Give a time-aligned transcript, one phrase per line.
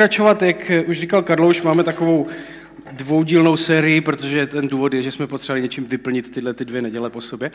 [0.00, 2.26] pokračovat, jak už říkal Karlouš, máme takovou
[2.92, 7.10] dvoudílnou sérii, protože ten důvod je, že jsme potřebovali něčím vyplnit tyhle ty dvě neděle
[7.10, 7.50] po sobě.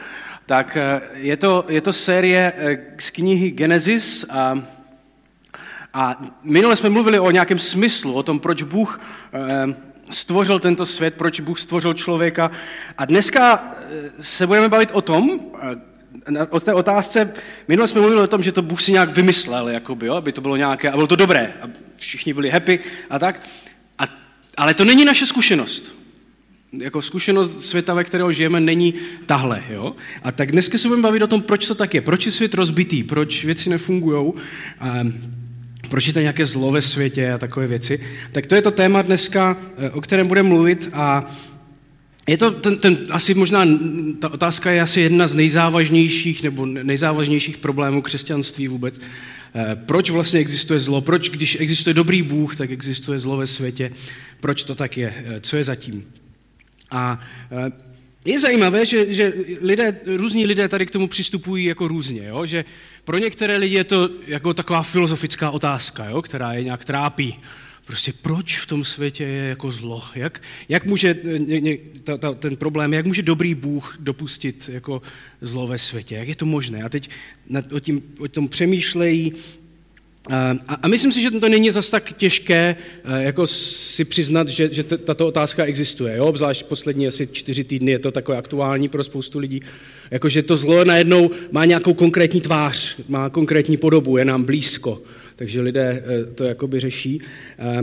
[0.45, 4.63] Tak eh, je to, je to série eh, z knihy Genesis a,
[5.93, 9.01] a minule jsme mluvili o nějakém smyslu, o tom, proč Bůh
[9.33, 9.75] eh,
[10.09, 12.51] stvořil tento svět, proč Bůh stvořil člověka.
[12.97, 13.75] A dneska
[14.19, 15.39] se budeme bavit o tom,
[16.49, 17.33] o té otázce,
[17.67, 20.41] minule jsme mluvili o tom, že to Bůh si nějak vymyslel, jakoby, jo, aby to
[20.41, 23.41] bylo nějaké, a bylo to dobré, a všichni byli happy a tak.
[23.99, 24.03] A,
[24.57, 25.95] ale to není naše zkušenost.
[26.71, 28.93] Jako zkušenost světa, ve kterého žijeme, není
[29.25, 29.63] tahle.
[29.69, 29.95] Jo?
[30.23, 32.53] A tak dneska se budeme bavit o tom, proč to tak je, proč je svět
[32.53, 34.33] rozbitý, proč věci nefungují,
[35.89, 37.99] proč je to nějaké zlo ve světě a takové věci.
[38.31, 41.25] Tak to je to téma dneska, eh, o kterém budeme mluvit a
[42.27, 43.65] je to ten, ten, asi možná,
[44.19, 49.01] ta otázka je asi jedna z nejzávažnějších nebo nejzávažnějších problémů křesťanství vůbec.
[49.55, 51.01] Eh, proč vlastně existuje zlo?
[51.01, 53.91] Proč, když existuje dobrý Bůh, tak existuje zlo ve světě?
[54.39, 55.13] Proč to tak je?
[55.17, 56.05] Eh, co je zatím?
[56.91, 57.19] A
[57.51, 57.71] eh,
[58.25, 62.45] je zajímavé, že, že lidé, různí lidé tady k tomu přistupují jako různě, jo?
[62.45, 62.65] že
[63.03, 66.21] pro některé lidi je to jako taková filozofická otázka, jo?
[66.21, 67.35] která je nějak trápí.
[67.85, 70.03] Prostě proč v tom světě je jako zlo?
[70.15, 75.01] Jak, jak může ně, ně, ta, ta, ten problém, jak může dobrý Bůh dopustit jako
[75.41, 76.15] zlo ve světě?
[76.15, 76.83] Jak je to možné?
[76.83, 77.09] A teď
[77.49, 79.33] nad, o, tím, o tom přemýšlejí.
[80.31, 82.75] A, a myslím si, že to není zas tak těžké
[83.17, 86.15] jako si přiznat, že, že tato otázka existuje.
[86.15, 86.25] Jo?
[86.25, 89.61] Obzvlášť poslední asi čtyři týdny je to takové aktuální pro spoustu lidí.
[90.11, 95.01] Jakože to zlo najednou má nějakou konkrétní tvář, má konkrétní podobu, je nám blízko
[95.35, 97.21] takže lidé eh, to jakoby řeší.
[97.59, 97.81] Eh,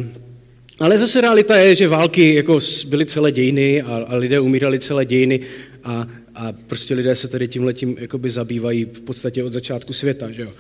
[0.78, 5.05] ale zase realita je, že války jako byly celé dějiny a, a lidé umírali celé
[5.05, 5.41] dějiny
[5.84, 10.30] a, a prostě lidé se tady tímhletím jakoby zabývají v podstatě od začátku světa.
[10.30, 10.50] Že jo?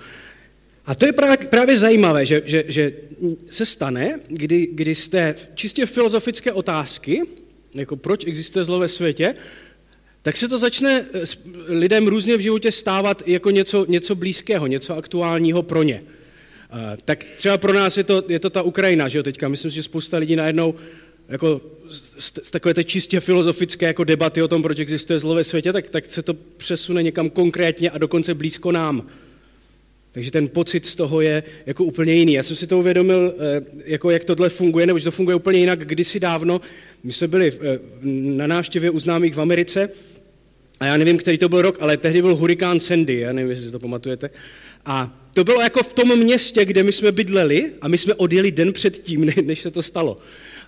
[0.86, 1.12] A to je
[1.50, 2.92] právě, zajímavé, že, že, že
[3.50, 7.22] se stane, kdy, kdy jste čistě filozofické otázky,
[7.74, 9.34] jako proč existuje zlo ve světě,
[10.22, 11.22] tak se to začne eh,
[11.68, 16.02] lidem různě v životě stávat jako něco, něco blízkého, něco aktuálního pro ně.
[17.04, 19.48] Tak třeba pro nás je to, je to ta Ukrajina, že jo, teďka.
[19.48, 20.74] Myslím si, že spousta lidí najednou
[21.28, 21.60] jako
[21.90, 25.72] z, z takové té čistě filozofické jako debaty o tom, proč existuje zlo ve světě,
[25.72, 29.06] tak, tak se to přesune někam konkrétně a dokonce blízko nám.
[30.12, 32.32] Takže ten pocit z toho je jako úplně jiný.
[32.32, 35.58] Já jsem si to uvědomil, eh, jako jak tohle funguje, nebo že to funguje úplně
[35.58, 35.78] jinak.
[35.86, 36.60] Kdysi dávno,
[37.02, 37.78] my jsme byli eh,
[38.36, 39.90] na návštěvě u známých v Americe,
[40.80, 43.66] a já nevím, který to byl rok, ale tehdy byl hurikán Sandy, já nevím, jestli
[43.66, 44.30] si to pamatujete.
[44.86, 48.50] A to bylo jako v tom městě, kde my jsme bydleli a my jsme odjeli
[48.50, 50.18] den předtím, než se to stalo.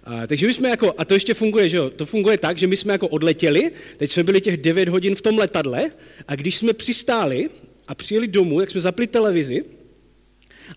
[0.04, 2.66] A, takže my jsme jako, a to ještě funguje, že jo, to funguje tak, že
[2.66, 5.90] my jsme jako odletěli, teď jsme byli těch 9 hodin v tom letadle
[6.28, 7.50] a když jsme přistáli
[7.88, 9.62] a přijeli domů, jak jsme zapli televizi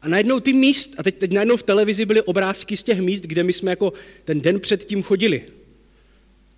[0.01, 3.21] a najednou ty míst, a teď, teď najednou v televizi byly obrázky z těch míst,
[3.23, 3.93] kde my jsme jako
[4.25, 5.43] ten den předtím chodili.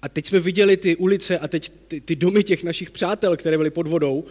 [0.01, 3.57] A teď jsme viděli ty ulice a teď ty, ty domy těch našich přátel, které
[3.57, 4.25] byly pod vodou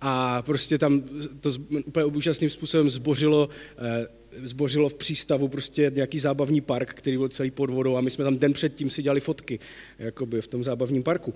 [0.00, 1.02] a prostě tam
[1.40, 1.50] to
[1.86, 3.48] úplně úžasným způsobem zbořilo,
[3.78, 4.06] eh,
[4.42, 8.24] zbořilo v přístavu prostě nějaký zábavní park, který byl celý pod vodou a my jsme
[8.24, 9.60] tam den předtím si dělali fotky
[9.98, 11.34] jakoby v tom zábavním parku.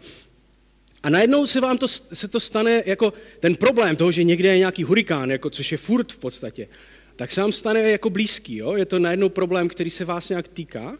[1.02, 4.58] A najednou se vám to, se to stane jako ten problém toho, že někde je
[4.58, 6.68] nějaký hurikán, jako, což je furt v podstatě,
[7.16, 8.56] tak se vám stane jako blízký.
[8.56, 8.76] Jo?
[8.76, 10.98] Je to najednou problém, který se vás nějak týká.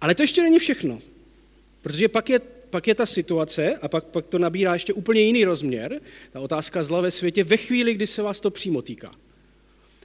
[0.00, 0.98] Ale to ještě není všechno.
[1.84, 2.40] Protože pak je
[2.70, 6.00] pak je ta situace a pak, pak to nabírá ještě úplně jiný rozměr,
[6.32, 9.14] ta otázka zla ve světě, ve chvíli, kdy se vás to přímo týká.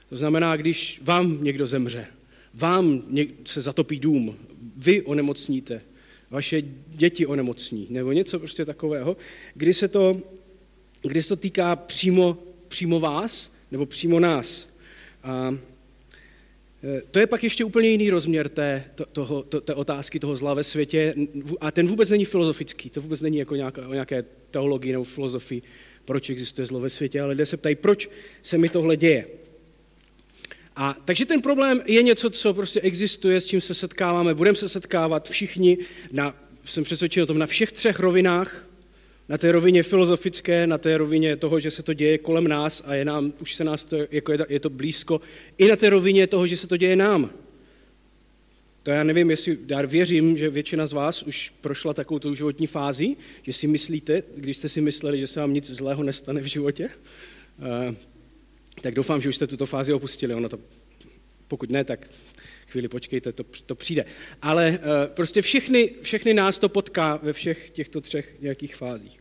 [0.08, 2.06] To znamená, když vám někdo zemře,
[2.54, 3.02] vám
[3.44, 4.36] se zatopí dům,
[4.76, 5.82] vy onemocníte,
[6.30, 9.16] vaše děti onemocní, nebo něco prostě takového,
[9.54, 10.20] kdy se to,
[11.02, 12.38] kdy se to týká přímo,
[12.68, 14.68] přímo vás, nebo přímo nás.
[15.22, 15.54] A
[17.10, 20.54] to je pak ještě úplně jiný rozměr té, to, toho, to, té otázky toho zla
[20.54, 21.14] ve světě.
[21.60, 25.62] A ten vůbec není filozofický, to vůbec není jako nějaká, o nějaké teologii nebo filozofii,
[26.04, 28.10] proč existuje zlo ve světě, ale lidé se ptají, proč
[28.42, 29.26] se mi tohle děje.
[30.76, 34.68] A takže ten problém je něco, co prostě existuje, s čím se setkáváme, budeme se
[34.68, 35.78] setkávat všichni,
[36.12, 38.69] na, jsem přesvědčen o tom, na všech třech rovinách,
[39.30, 42.94] na té rovině filozofické, na té rovině toho, že se to děje kolem nás a
[42.94, 45.20] je nám, už se nás to, jako je, je to blízko,
[45.58, 47.30] i na té rovině toho, že se to děje nám.
[48.82, 52.66] To já nevím, jestli, já věřím, že většina z vás už prošla takovou tou životní
[52.66, 56.46] fázi, že si myslíte, když jste si mysleli, že se vám nic zlého nestane v
[56.46, 56.90] životě,
[57.62, 57.94] eh,
[58.82, 60.34] tak doufám, že už jste tuto fázi opustili.
[60.34, 60.58] Ono to,
[61.48, 62.10] pokud ne, tak
[62.70, 64.04] chvíli počkejte, to, to přijde.
[64.42, 64.76] Ale uh,
[65.06, 69.20] prostě všechny, všechny nás to potká ve všech těchto třech nějakých fázích.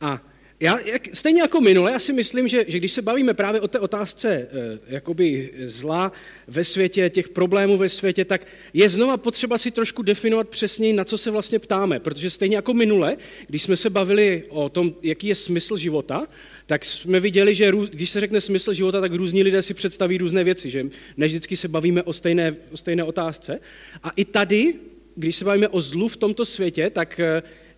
[0.00, 0.22] A
[0.60, 3.68] já, jak, stejně jako minule, já si myslím, že, že když se bavíme právě o
[3.68, 4.48] té otázce e,
[4.86, 6.12] jakoby zla
[6.46, 11.04] ve světě, těch problémů ve světě, tak je znova potřeba si trošku definovat přesněji, na
[11.04, 12.00] co se vlastně ptáme.
[12.00, 13.16] Protože stejně jako minule,
[13.46, 16.26] když jsme se bavili o tom, jaký je smysl života,
[16.68, 20.18] tak jsme viděli, že růz, když se řekne smysl života, tak různí lidé si představí
[20.18, 20.86] různé věci, že
[21.16, 23.60] ne vždycky se bavíme o stejné, o stejné otázce.
[24.02, 24.74] A i tady,
[25.14, 27.20] když se bavíme o zlu v tomto světě, tak,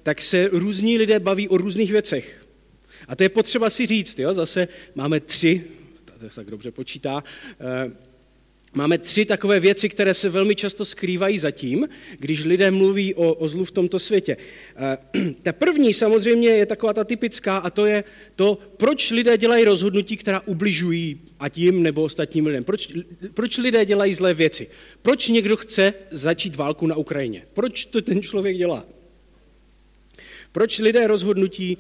[0.03, 2.47] tak se různí lidé baví o různých věcech.
[3.09, 4.35] A to je potřeba si říct, jo?
[4.35, 5.65] zase máme tři,
[6.35, 7.25] tak dobře počítá,
[7.61, 7.91] eh,
[8.73, 11.89] Máme tři takové věci, které se velmi často skrývají zatím,
[12.19, 14.37] když lidé mluví o, o zlu v tomto světě.
[14.77, 14.99] Eh,
[15.43, 18.05] ta první samozřejmě je taková ta typická a to je
[18.37, 22.65] to, proč lidé dělají rozhodnutí, která ubližují ať jim nebo ostatním lidem.
[22.65, 22.93] Proč,
[23.35, 24.67] proč lidé dělají zlé věci?
[25.03, 27.47] Proč někdo chce začít válku na Ukrajině?
[27.53, 28.87] Proč to ten člověk dělá?
[30.53, 31.79] Proč lidé rozhodnutí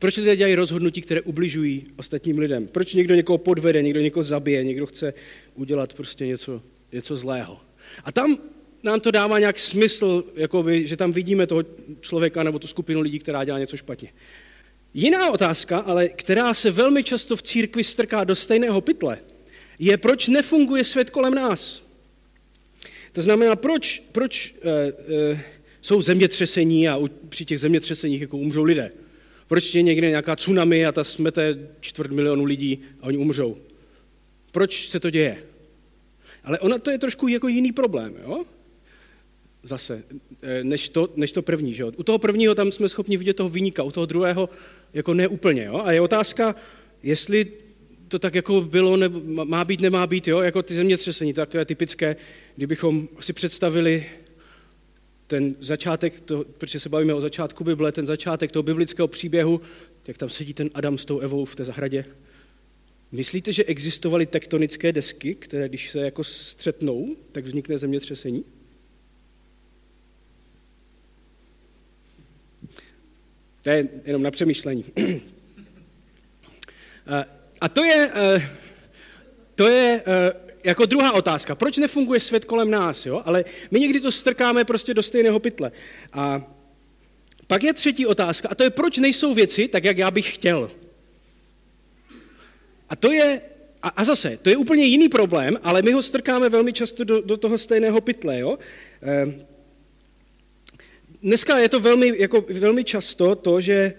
[0.00, 2.66] proč lidé dělají rozhodnutí, které ubližují ostatním lidem?
[2.66, 5.14] Proč někdo někoho podvede, někdo někoho zabije, někdo chce
[5.54, 6.62] udělat prostě něco,
[6.92, 7.60] něco zlého?
[8.04, 8.38] A tam
[8.82, 11.62] nám to dává nějak smysl, jakoby, že tam vidíme toho
[12.00, 14.12] člověka nebo tu skupinu lidí, která dělá něco špatně.
[14.94, 19.18] Jiná otázka, ale která se velmi často v církvi strká do stejného pytle,
[19.78, 21.82] je, proč nefunguje svět kolem nás.
[23.12, 24.70] To znamená, proč, proč uh,
[25.32, 25.38] uh,
[25.82, 26.98] jsou zemětřesení a
[27.28, 28.92] při těch zemětřeseních jako umřou lidé.
[29.50, 33.56] Proč je někde nějaká tsunami a ta smete čtvrt milionu lidí a oni umřou?
[34.52, 35.42] Proč se to děje?
[36.44, 38.44] Ale ona to je trošku jako jiný problém, jo?
[39.62, 40.02] Zase,
[40.42, 41.92] eh, než to, než to první, že jo?
[41.96, 44.48] U toho prvního tam jsme schopni vidět toho vyníka, u toho druhého
[44.92, 45.82] jako neúplně, jo?
[45.84, 46.54] A je otázka,
[47.02, 47.52] jestli
[48.08, 50.40] to tak jako bylo, nebo má být, nemá být, jo?
[50.40, 52.16] Jako ty zemětřesení, takové typické,
[52.56, 54.06] kdybychom si představili
[55.30, 59.60] ten začátek, to, protože se bavíme o začátku Bible, ten začátek toho biblického příběhu,
[60.06, 62.04] jak tam sedí ten Adam s tou Evou v té zahradě.
[63.12, 68.44] Myslíte, že existovaly tektonické desky, které když se jako střetnou, tak vznikne zemětřesení?
[73.62, 74.84] To je jenom na přemýšlení.
[77.60, 78.56] A to je, eh,
[79.54, 83.22] to je eh, jako druhá otázka, proč nefunguje svět kolem nás, jo?
[83.24, 85.72] ale my někdy to strkáme prostě do stejného pytle.
[86.12, 86.54] A
[87.46, 90.70] pak je třetí otázka, a to je, proč nejsou věci tak, jak já bych chtěl.
[92.88, 93.40] A to je,
[93.82, 97.20] a, a zase, to je úplně jiný problém, ale my ho strkáme velmi často do,
[97.20, 98.38] do toho stejného pytle.
[98.38, 98.58] Jo?
[99.02, 99.50] E,
[101.22, 103.94] Dneska je to velmi, jako, velmi často to, že,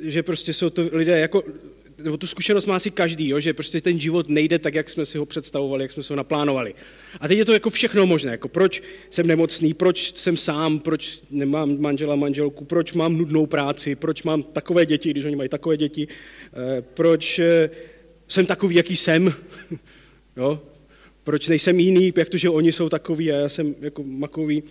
[0.00, 1.42] že prostě jsou to lidé jako
[1.98, 5.06] nebo tu zkušenost má si každý, jo, že prostě ten život nejde tak, jak jsme
[5.06, 6.74] si ho představovali, jak jsme si ho naplánovali.
[7.20, 11.20] A teď je to jako všechno možné, jako proč jsem nemocný, proč jsem sám, proč
[11.30, 15.76] nemám manžela, manželku, proč mám nudnou práci, proč mám takové děti, když oni mají takové
[15.76, 17.70] děti, eh, proč eh,
[18.28, 19.34] jsem takový, jaký jsem,
[20.36, 20.62] jo,
[21.24, 24.62] proč nejsem jiný, jak to, že oni jsou takový a já jsem jako makový.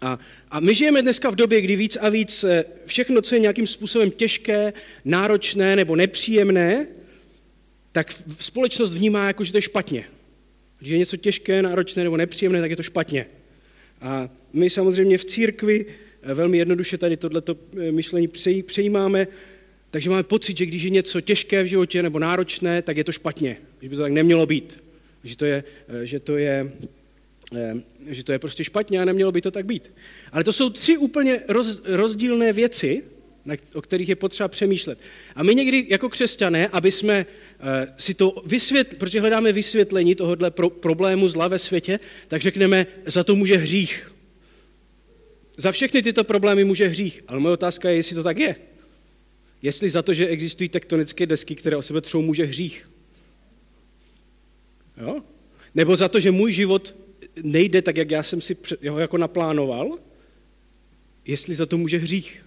[0.00, 0.18] A,
[0.50, 3.66] a my žijeme dneska v době, kdy víc a víc eh, všechno, co je nějakým
[3.66, 4.72] způsobem těžké,
[5.04, 6.86] náročné nebo nepříjemné,
[7.92, 10.04] tak společnost vnímá jako, že to je špatně.
[10.80, 13.26] Že je něco těžké, náročné nebo nepříjemné, tak je to špatně.
[14.00, 15.86] A my samozřejmě v církvi
[16.22, 18.28] eh, velmi jednoduše tady tohleto eh, myšlení
[18.62, 19.26] přejímáme,
[19.90, 23.12] takže máme pocit, že když je něco těžké v životě nebo náročné, tak je to
[23.12, 23.56] špatně.
[23.82, 24.82] Že by to tak nemělo být.
[25.24, 25.64] Že to je,
[26.02, 26.72] že to je
[28.06, 29.94] že to je prostě špatně a nemělo by to tak být.
[30.32, 33.02] Ale to jsou tři úplně roz, rozdílné věci,
[33.74, 34.98] o kterých je potřeba přemýšlet.
[35.34, 37.26] A my někdy jako křesťané, aby jsme
[37.60, 42.86] eh, si to vysvětlili, protože hledáme vysvětlení tohohle pro, problému zla ve světě, tak řekneme,
[43.06, 44.12] za to může hřích.
[45.58, 47.24] Za všechny tyto problémy může hřích.
[47.28, 48.56] Ale moje otázka je, jestli to tak je.
[49.62, 52.90] Jestli za to, že existují tektonické desky, které o sebe třou, může hřích.
[55.00, 55.22] Jo?
[55.74, 56.94] Nebo za to, že můj život
[57.42, 58.56] nejde tak, jak já jsem si
[58.88, 59.98] ho jako naplánoval,
[61.24, 62.46] jestli za to může hřích.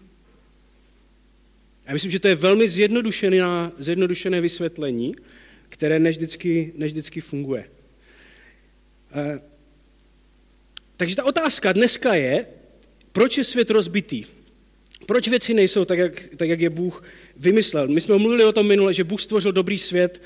[1.85, 5.15] Já myslím, že to je velmi zjednodušené, vysvětlení,
[5.69, 7.69] které než vždycky, než vždycky funguje.
[9.15, 9.39] E,
[10.97, 12.45] takže ta otázka dneska je,
[13.11, 14.25] proč je svět rozbitý?
[15.05, 17.03] Proč věci nejsou tak, jak, tak, jak je Bůh
[17.37, 17.87] vymyslel?
[17.87, 20.21] My jsme mluvili o tom minule, že Bůh stvořil dobrý svět,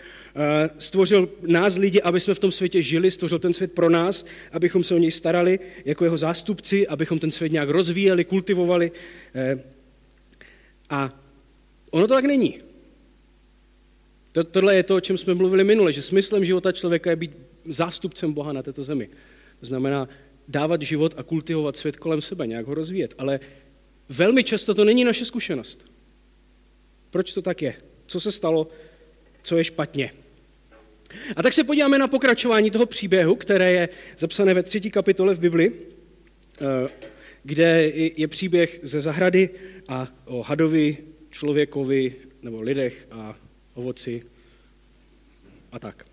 [0.78, 4.84] stvořil nás lidi, aby jsme v tom světě žili, stvořil ten svět pro nás, abychom
[4.84, 8.92] se o něj starali jako jeho zástupci, abychom ten svět nějak rozvíjeli, kultivovali.
[9.36, 9.64] Eh,
[10.90, 11.20] a
[11.92, 12.60] ono to tak není.
[14.52, 17.32] Tohle je to, o čem jsme mluvili minule, že smyslem života člověka je být
[17.66, 19.10] zástupcem Boha na této zemi.
[19.60, 20.10] To znamená
[20.48, 23.14] dávat život a kultivovat svět kolem sebe, nějak ho rozvíjet.
[23.18, 23.40] Ale
[24.10, 25.86] velmi často to není naše zkušenost.
[27.10, 27.76] Proč to tak je?
[28.06, 28.68] Co se stalo?
[29.44, 30.23] Co je špatně?
[31.36, 35.40] A tak se podíváme na pokračování toho příběhu, které je zapsané ve třetí kapitole v
[35.40, 35.72] Bibli,
[36.62, 36.90] eh,
[37.44, 39.50] kde je příběh ze zahrady
[39.88, 40.98] a o hadovi,
[41.30, 43.38] člověkovi nebo lidech a
[43.74, 44.24] ovoci
[45.72, 46.06] a tak.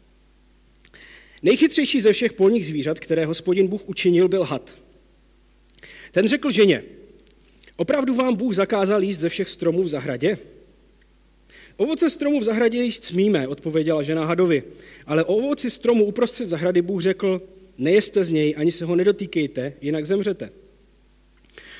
[1.42, 4.75] Nejchytřejší ze všech polních zvířat, které hospodin Bůh učinil, byl had.
[6.12, 6.83] Ten řekl ženě,
[7.76, 10.38] opravdu vám Bůh zakázal jíst ze všech stromů v zahradě?
[11.81, 14.63] Ovoce stromu v zahradě jíst smíme, odpověděla žena hadovi,
[15.07, 17.43] ale o ovoci stromu uprostřed zahrady Bůh řekl,
[17.79, 20.51] nejeste z něj, ani se ho nedotýkejte, jinak zemřete.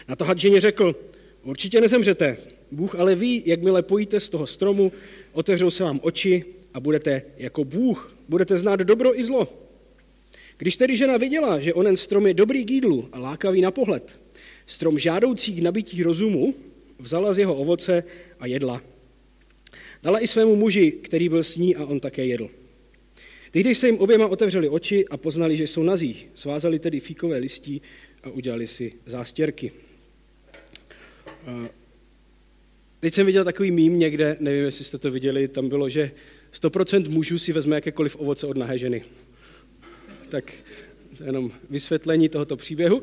[0.09, 0.97] Na to had ženě řekl,
[1.45, 2.37] určitě nezemřete,
[2.71, 4.93] Bůh ale ví, jakmile pojíte z toho stromu,
[5.33, 9.49] otevřou se vám oči a budete jako Bůh, budete znát dobro i zlo.
[10.59, 14.21] Když tedy žena viděla, že onen strom je dobrý k jídlu a lákavý na pohled,
[14.67, 16.55] strom žádoucí k nabití rozumu,
[16.99, 18.05] vzala z jeho ovoce
[18.39, 18.90] a jedla.
[20.03, 22.51] Dala i svému muži, který byl s ní a on také jedl.
[23.51, 26.17] Tehdy se jim oběma otevřeli oči a poznali, že jsou nazí.
[26.35, 27.83] Svázali tedy fíkové listí
[28.23, 29.73] a udělali si zástěrky.
[33.01, 36.11] Teď jsem viděl takový mím někde, nevím, jestli jste to viděli, tam bylo, že
[36.53, 39.03] 100% mužů si vezme jakékoliv ovoce od nahé ženy.
[40.29, 40.53] Tak
[41.17, 43.03] to je jenom vysvětlení tohoto příběhu.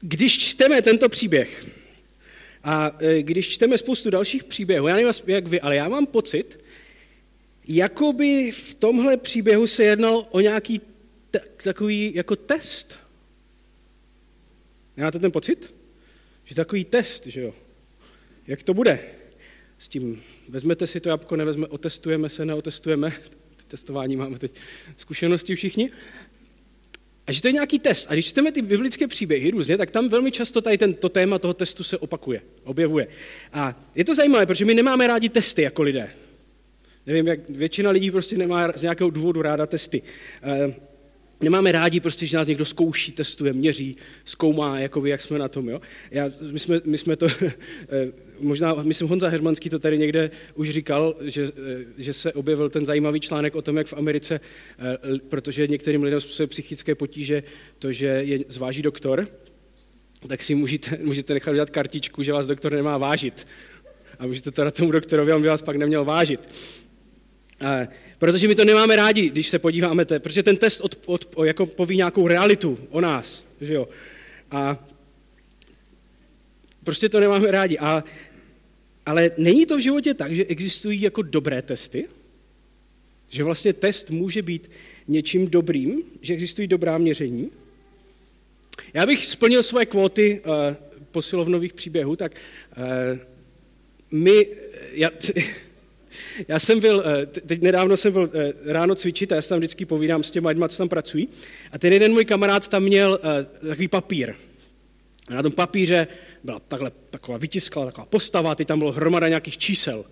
[0.00, 1.66] Když čteme tento příběh
[2.64, 6.58] a e, když čteme spoustu dalších příběhů, já nevím, jak vy, ale já mám pocit,
[7.68, 10.80] jako by v tomhle příběhu se jednalo o nějaký
[11.64, 12.94] takový jako test.
[14.96, 15.74] Máte ten pocit?
[16.44, 17.54] Že takový test, že jo?
[18.46, 19.00] Jak to bude?
[19.78, 23.12] S tím vezmete si to jabko, nevezme, otestujeme se, neotestujeme.
[23.68, 24.52] Testování máme teď
[24.96, 25.90] zkušenosti všichni.
[27.26, 28.06] A že to je nějaký test.
[28.10, 31.54] A když čteme ty biblické příběhy různě, tak tam velmi často tady tento téma toho
[31.54, 33.06] testu se opakuje, objevuje.
[33.52, 36.10] A je to zajímavé, protože my nemáme rádi testy jako lidé.
[37.06, 40.02] Nevím, jak většina lidí prostě nemá z nějakého důvodu ráda testy.
[41.40, 45.68] Nemáme rádi prostě, že nás někdo zkouší, testuje, měří, zkoumá, jakoby, jak jsme na tom.
[45.68, 45.80] Jo?
[46.10, 47.52] Já, my, jsme, my jsme to, eh,
[48.40, 52.86] možná, myslím, Honza Hermanský to tady někde už říkal, že, eh, že se objevil ten
[52.86, 54.40] zajímavý článek o tom, jak v Americe,
[54.78, 57.42] eh, protože některým lidem způsobuje psychické potíže
[57.78, 59.28] to, že je zváží doktor,
[60.28, 63.46] tak si můžete, můžete nechat udělat kartičku, že vás doktor nemá vážit.
[64.18, 66.40] A můžete dát tomu doktorovi, on by vás pak neměl vážit.
[68.18, 71.66] Protože my to nemáme rádi, když se podíváme, te, protože ten test od, od, jako
[71.66, 73.44] poví nějakou realitu o nás.
[73.60, 73.88] Že jo?
[74.50, 74.86] A
[76.84, 77.78] prostě to nemáme rádi.
[77.78, 78.04] A,
[79.06, 82.08] ale není to v životě tak, že existují jako dobré testy?
[83.28, 84.70] Že vlastně test může být
[85.08, 87.50] něčím dobrým, že existují dobrá měření?
[88.94, 90.74] Já bych splnil svoje kvóty uh,
[91.10, 93.18] posilovnových příběhů, tak uh,
[94.10, 94.46] my,
[94.92, 95.10] já,
[96.48, 99.58] Já jsem byl, eh, teď nedávno jsem byl eh, ráno cvičit a já se tam
[99.58, 101.28] vždycky povídám s těma lidmi, co tam pracují.
[101.72, 104.34] A ten jeden můj kamarád tam měl eh, takový papír.
[105.28, 106.06] A na tom papíře
[106.44, 110.04] byla takhle, taková vytiskla, taková postava, ty tam bylo hromada nějakých čísel.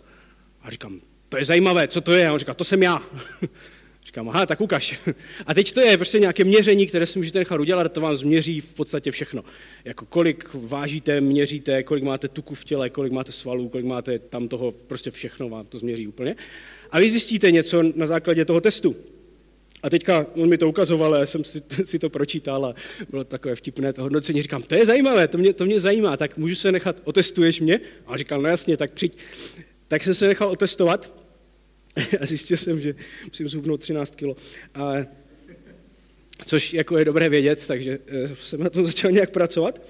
[0.62, 2.28] A říkám, to je zajímavé, co to je?
[2.28, 3.02] A on říká, to jsem já.
[4.14, 5.00] Říkám, aha, tak ukaž.
[5.46, 8.60] A teď to je prostě nějaké měření, které si můžete nechat udělat, to vám změří
[8.60, 9.44] v podstatě všechno.
[9.84, 14.48] Jako kolik vážíte, měříte, kolik máte tuku v těle, kolik máte svalů, kolik máte tam
[14.48, 16.36] toho, prostě všechno vám to změří úplně.
[16.90, 18.96] A vy zjistíte něco na základě toho testu.
[19.82, 22.74] A teďka on mi to ukazoval, já jsem si, si to pročítal a
[23.10, 24.42] bylo takové vtipné to hodnocení.
[24.42, 27.80] Říkám, to je zajímavé, to mě, to mě zajímá, tak můžu se nechat, otestuješ mě?
[28.06, 29.18] A on říkal, no jasně, tak přijď.
[29.88, 31.23] Tak jsem se nechal otestovat
[32.20, 34.36] a zjistil jsem, že musím zhubnout 13 kilo.
[34.74, 34.94] A,
[36.46, 39.80] což jako je dobré vědět, takže eh, jsem na tom začal nějak pracovat.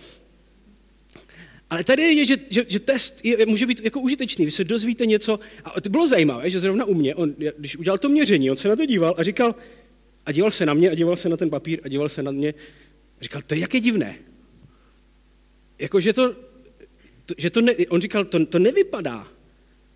[1.70, 5.06] Ale tady je, že, že, že test je, může být jako užitečný, vy se dozvíte
[5.06, 5.40] něco.
[5.64, 8.68] A to bylo zajímavé, že zrovna u mě, on, když udělal to měření, on se
[8.68, 9.54] na to díval a říkal,
[10.26, 12.30] a díval se na mě, a díval se na ten papír, a díval se na
[12.30, 12.54] mě,
[13.20, 14.18] a říkal, to je jak je divné.
[15.78, 16.32] Jako, že to,
[17.26, 19.28] to že to ne, on říkal, to, to nevypadá,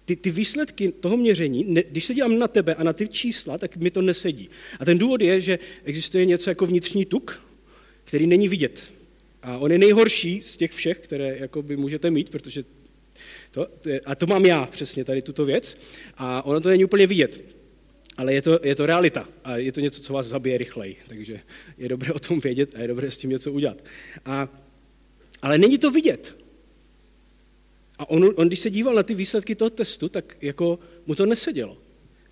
[0.08, 3.58] ty, ty výsledky toho měření, ne, když se dívám na tebe a na ty čísla,
[3.58, 4.50] tak mi to nesedí.
[4.80, 7.42] A ten důvod je, že existuje něco jako vnitřní tuk,
[8.04, 8.92] který není vidět.
[9.42, 12.64] A on je nejhorší z těch všech, které jakoby můžete mít, protože
[13.50, 13.66] to,
[14.06, 15.76] a to mám já přesně tady tuto věc.
[16.16, 17.44] A ono to není úplně vidět.
[18.16, 20.96] Ale je to, je to realita a je to něco, co vás zabije rychleji.
[21.08, 21.40] Takže
[21.78, 23.84] je dobré o tom vědět a je dobré s tím něco udělat.
[24.24, 24.48] A,
[25.42, 26.47] ale není to vidět.
[27.98, 31.26] A on, on, když se díval na ty výsledky toho testu, tak jako mu to
[31.26, 31.78] nesedělo.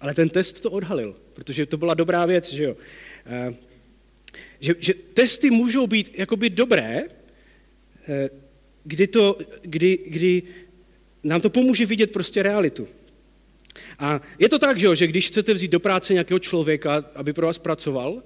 [0.01, 2.77] Ale ten test to odhalil, protože to byla dobrá věc, že jo.
[3.27, 3.55] E,
[4.61, 7.03] že, že testy můžou být jakoby dobré,
[8.09, 8.31] e,
[8.85, 10.43] kdy, to, kdy, kdy
[11.25, 12.89] nám to pomůže vidět prostě realitu.
[13.99, 17.33] A je to tak, že, jo, že když chcete vzít do práce nějakého člověka, aby
[17.33, 18.23] pro vás pracoval,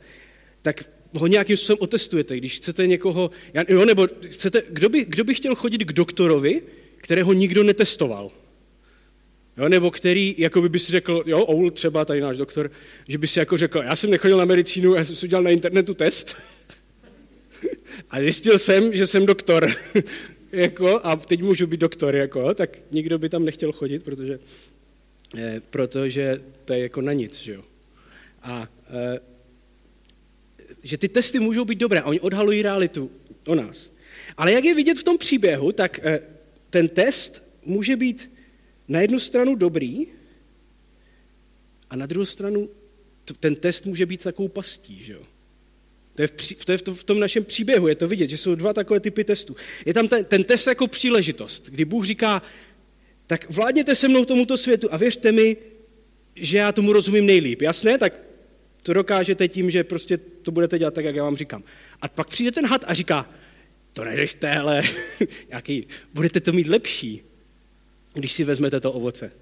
[0.62, 2.36] tak ho nějakým způsobem otestujete.
[2.36, 3.30] Když chcete někoho,
[3.68, 6.62] jo, nebo chcete, kdo by, kdo by chtěl chodit k doktorovi,
[7.00, 8.30] kterého nikdo netestoval?
[9.56, 12.70] Jo, nebo který, jako by si řekl, jo, Oul třeba, tady náš doktor,
[13.08, 15.50] že by si jako řekl, já jsem nechodil na medicínu, já jsem si udělal na
[15.50, 16.36] internetu test
[18.10, 19.72] a zjistil jsem, že jsem doktor.
[20.52, 24.38] jako, a teď můžu být doktor, jako, tak nikdo by tam nechtěl chodit, protože,
[25.38, 27.62] eh, protože to je jako na nic, že jo.
[28.42, 29.18] A eh,
[30.82, 33.10] že ty testy můžou být dobré, oni odhalují realitu
[33.46, 33.92] o nás.
[34.36, 36.20] Ale jak je vidět v tom příběhu, tak eh,
[36.70, 38.30] ten test může být
[38.88, 40.06] na jednu stranu dobrý
[41.90, 42.68] a na druhou stranu
[43.40, 45.22] ten test může být takovou pastí, že jo.
[46.14, 48.36] To je, v, to je v, to, v tom našem příběhu, je to vidět, že
[48.36, 49.56] jsou dva takové typy testů.
[49.86, 52.42] Je tam ten, ten test jako příležitost, kdy Bůh říká,
[53.26, 55.56] tak vládněte se mnou tomuto světu a věřte mi,
[56.34, 57.62] že já tomu rozumím nejlíp.
[57.62, 57.98] Jasné?
[57.98, 58.20] Tak
[58.82, 61.62] to dokážete tím, že prostě to budete dělat tak, jak já vám říkám.
[62.02, 63.28] A pak přijde ten had a říká,
[64.00, 64.82] to neřešte, ale
[65.48, 67.22] nějaký, budete to mít lepší,
[68.14, 69.32] když si vezmete to ovoce.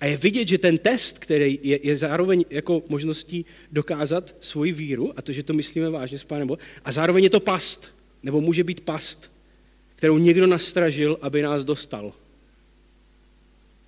[0.00, 5.12] A je vidět, že ten test, který je, je zároveň jako možností dokázat svoji víru
[5.16, 6.48] a to, že to myslíme vážně s Pánem
[6.84, 9.32] a zároveň je to past, nebo může být past,
[9.96, 12.12] kterou někdo nastražil, aby nás dostal.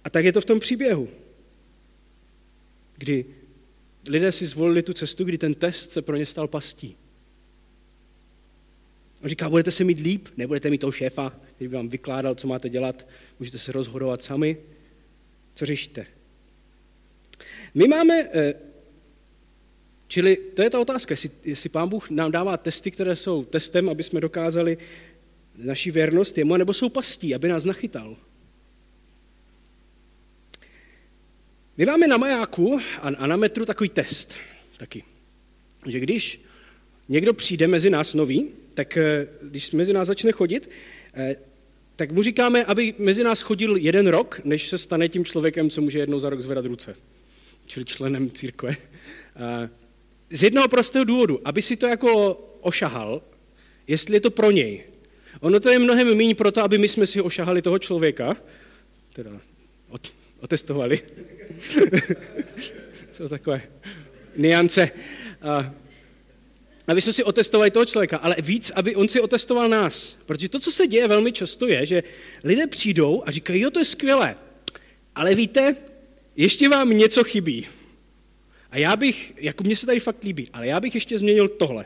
[0.04, 1.08] A tak je to v tom příběhu,
[2.96, 3.24] kdy
[4.08, 6.96] lidé si zvolili tu cestu, kdy ten test se pro ně stal pastí.
[9.22, 12.48] On říká, budete se mít líp, nebudete mít toho šéfa, který by vám vykládal, co
[12.48, 13.06] máte dělat,
[13.38, 14.56] můžete se rozhodovat sami.
[15.54, 16.06] Co řešíte?
[17.74, 18.54] My máme, eh,
[20.08, 23.88] čili to je ta otázka, jestli, jestli pán Bůh nám dává testy, které jsou testem,
[23.88, 24.78] aby jsme dokázali
[25.58, 28.16] naši věrnost jemu, nebo jsou pastí, aby nás nachytal.
[31.76, 34.34] My máme na majáku a na metru takový test
[34.76, 35.04] taky,
[35.86, 36.40] že když
[37.08, 40.70] někdo přijde mezi nás nový, tak eh, když mezi nás začne chodit,
[41.14, 41.36] eh,
[41.96, 45.80] tak mu říkáme, aby mezi nás chodil jeden rok, než se stane tím člověkem, co
[45.80, 46.96] může jednou za rok zvedat ruce,
[47.66, 48.76] čili členem církve.
[49.36, 49.68] Eh,
[50.30, 53.22] z jednoho prostého důvodu, aby si to jako ošahal,
[53.86, 54.84] jestli je to pro něj.
[55.40, 58.36] Ono to je mnohem méně pro to, aby my jsme si ošahali toho člověka,
[59.12, 59.40] teda
[60.40, 61.00] otestovali.
[63.12, 63.62] Jsou takové
[64.36, 64.90] niance.
[66.86, 70.18] Aby jsme si otestovali toho člověka, ale víc, aby on si otestoval nás.
[70.26, 72.02] Protože to, co se děje velmi často, je, že
[72.44, 74.36] lidé přijdou a říkají, jo, to je skvělé,
[75.14, 75.76] ale víte,
[76.36, 77.66] ještě vám něco chybí.
[78.70, 81.84] A já bych, jako mně se tady fakt líbí, ale já bych ještě změnil tohle.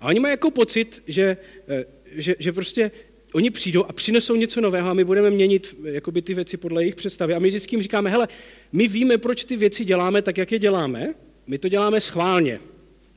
[0.00, 1.36] A oni mají jako pocit, že,
[1.68, 2.90] eh, že, že prostě
[3.32, 6.94] oni přijdou a přinesou něco nového a my budeme měnit jakoby, ty věci podle jejich
[6.94, 7.34] představy.
[7.34, 8.28] A my vždycky jim říkáme, hele,
[8.72, 11.14] my víme, proč ty věci děláme tak, jak je děláme,
[11.46, 12.60] my to děláme schválně.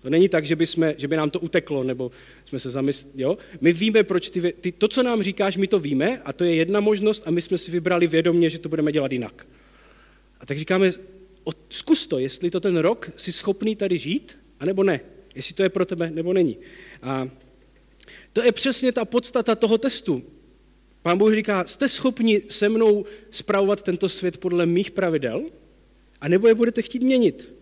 [0.01, 2.11] To není tak, že by, jsme, že by nám to uteklo, nebo
[2.45, 3.37] jsme se zamysleli, jo?
[3.61, 6.55] My víme, proč ty, ty, to, co nám říkáš, my to víme a to je
[6.55, 9.47] jedna možnost a my jsme si vybrali vědomě, že to budeme dělat jinak.
[10.39, 10.91] A tak říkáme,
[11.69, 14.99] zkus to, jestli to ten rok si schopný tady žít, anebo ne.
[15.35, 16.57] Jestli to je pro tebe, nebo není.
[17.01, 17.29] A
[18.33, 20.23] to je přesně ta podstata toho testu.
[21.01, 25.43] Pán Bůh říká, jste schopni se mnou spravovat tento svět podle mých pravidel,
[26.21, 27.53] a nebo je budete chtít měnit.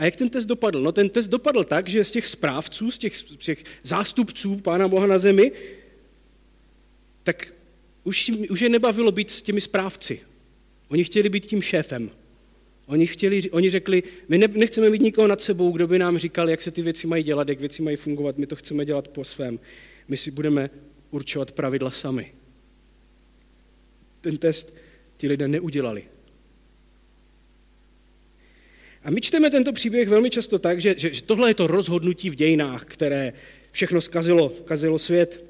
[0.00, 0.82] A jak ten test dopadl?
[0.82, 4.88] No ten test dopadl tak, že z těch správců, z těch, z těch zástupců Pána
[4.88, 5.52] Boha na zemi,
[7.22, 7.54] tak
[8.04, 10.20] už, už je nebavilo být s těmi správci.
[10.88, 12.10] Oni chtěli být tím šéfem.
[12.86, 16.50] Oni, chtěli, oni řekli, my ne, nechceme mít nikoho nad sebou, kdo by nám říkal,
[16.50, 19.24] jak se ty věci mají dělat, jak věci mají fungovat, my to chceme dělat po
[19.24, 19.58] svém.
[20.08, 20.70] My si budeme
[21.10, 22.32] určovat pravidla sami.
[24.20, 24.74] Ten test
[25.16, 26.04] ti lidé neudělali.
[29.04, 32.30] A my čteme tento příběh velmi často tak, že, že, že tohle je to rozhodnutí
[32.30, 33.32] v dějinách, které
[33.70, 35.44] všechno zkazilo, zkazilo svět.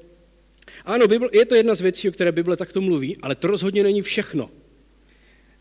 [0.85, 4.01] Ano, je to jedna z věcí, o které Bible takto mluví, ale to rozhodně není
[4.01, 4.49] všechno.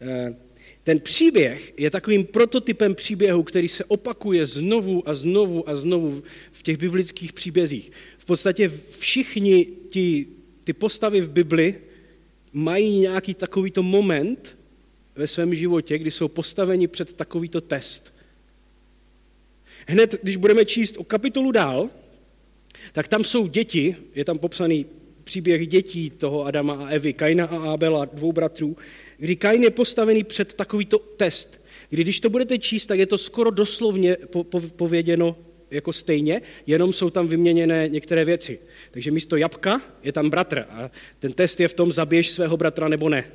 [0.01, 0.37] Eh,
[0.83, 6.23] ten příběh je takovým prototypem příběhu, který se opakuje znovu a znovu a znovu
[6.53, 7.93] v těch biblických příbězích.
[8.19, 10.27] V podstatě všichni ti,
[10.65, 11.75] ty postavy v Bibli
[12.53, 14.60] mají nějaký takovýto moment
[15.17, 18.15] ve svém životě, kdy jsou postaveni před takovýto test.
[19.87, 21.91] Hned, když budeme číst o kapitolu dál,
[22.93, 24.87] tak tam jsou děti, je tam popsaný
[25.25, 28.77] příběh dětí toho Adama a Evy, Kaina a Abela, dvou bratrů,
[29.19, 33.19] kdy Kain je postavený před takovýto test, kdy když to budete číst, tak je to
[33.19, 35.37] skoro doslovně po, po, pověděno
[35.71, 38.59] jako stejně, jenom jsou tam vyměněné některé věci.
[38.91, 42.89] Takže místo jabka je tam bratr a ten test je v tom, zabiješ svého bratra
[42.89, 43.31] nebo ne.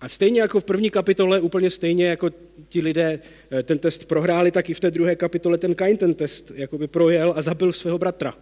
[0.00, 2.30] A stejně jako v první kapitole, úplně stejně jako
[2.68, 3.18] ti lidé
[3.50, 6.86] eh, ten test prohráli, tak i v té druhé kapitole ten Kain ten test jakoby
[6.86, 8.34] projel a zabil svého bratra.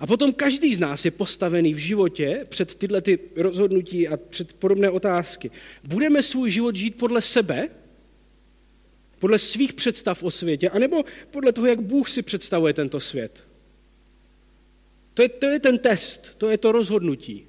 [0.00, 4.52] A potom každý z nás je postavený v životě před tyhle ty rozhodnutí a před
[4.52, 5.50] podobné otázky.
[5.84, 7.68] Budeme svůj život žít podle sebe,
[9.18, 13.46] podle svých představ o světě, anebo podle toho, jak Bůh si představuje tento svět.
[15.14, 17.47] To je, to je ten test, to je to rozhodnutí.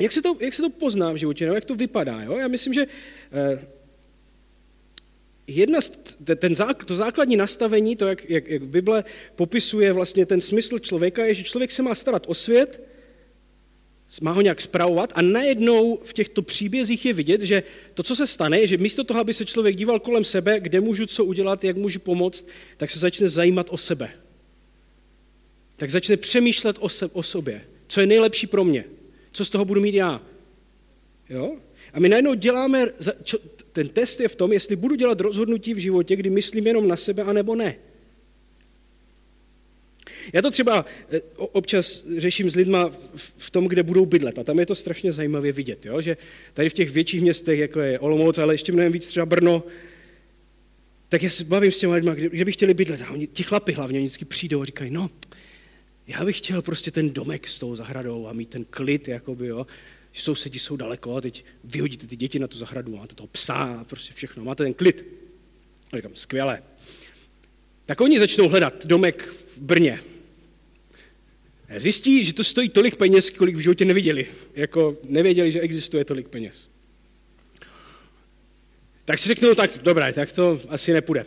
[0.00, 1.54] Jak se to, jak se to pozná v životě, no?
[1.54, 2.22] jak to vypadá?
[2.22, 2.36] Jo?
[2.36, 2.86] Já myslím, že
[3.32, 3.66] eh,
[5.46, 5.78] jedna,
[6.36, 6.54] ten,
[6.86, 9.04] to základní nastavení, to, jak, jak, jak Bible
[9.36, 12.80] popisuje vlastně ten smysl člověka, je, že člověk se má starat o svět,
[14.22, 17.62] má ho nějak zpravovat a najednou v těchto příbězích je vidět, že
[17.94, 20.80] to, co se stane, je, že místo toho, aby se člověk díval kolem sebe, kde
[20.80, 24.10] můžu co udělat, jak můžu pomoct, tak se začne zajímat o sebe.
[25.76, 27.64] Tak začne přemýšlet o, se, o sobě.
[27.88, 28.84] Co je nejlepší pro mě?
[29.32, 30.22] Co z toho budu mít já?
[31.28, 31.56] Jo?
[31.92, 32.86] A my najednou děláme,
[33.72, 36.96] ten test je v tom, jestli budu dělat rozhodnutí v životě, kdy myslím jenom na
[36.96, 37.76] sebe, anebo ne.
[40.32, 42.90] Já to třeba eh, občas řeším s lidma
[43.36, 46.00] v tom, kde budou bydlet a tam je to strašně zajímavě vidět, jo?
[46.00, 46.16] že
[46.54, 49.62] tady v těch větších městech, jako je Olomouc, ale ještě mnohem víc třeba Brno,
[51.08, 53.02] tak já se bavím s těmi lidmi, kde, kde by chtěli bydlet.
[53.02, 55.10] A oni, ti chlapi hlavně, oni vždycky přijdou a říkají, no,
[56.06, 59.66] já bych chtěl prostě ten domek s tou zahradou a mít ten klid, jakoby, jo.
[60.12, 63.84] Sousedi jsou daleko a teď vyhodíte ty děti na tu zahradu, máte toho psa a
[63.84, 65.04] prostě všechno, máte ten klid.
[65.92, 66.62] A říkám, skvělé.
[67.86, 70.00] Tak oni začnou hledat domek v Brně.
[71.76, 74.26] Zjistí, že to stojí tolik peněz, kolik v životě neviděli.
[74.54, 76.70] Jako nevěděli, že existuje tolik peněz.
[79.04, 81.26] Tak si řeknou, tak dobré, tak to asi nepůjde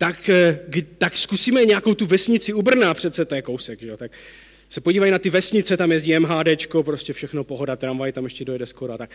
[0.00, 0.58] tak, eh,
[0.98, 3.96] tak zkusíme nějakou tu vesnici u Brna, přece to je kousek, že?
[3.96, 4.12] tak
[4.68, 8.66] se podívají na ty vesnice, tam jezdí MHDčko, prostě všechno pohoda, tramvaj tam ještě dojede
[8.66, 8.98] skoro.
[8.98, 9.10] Tak,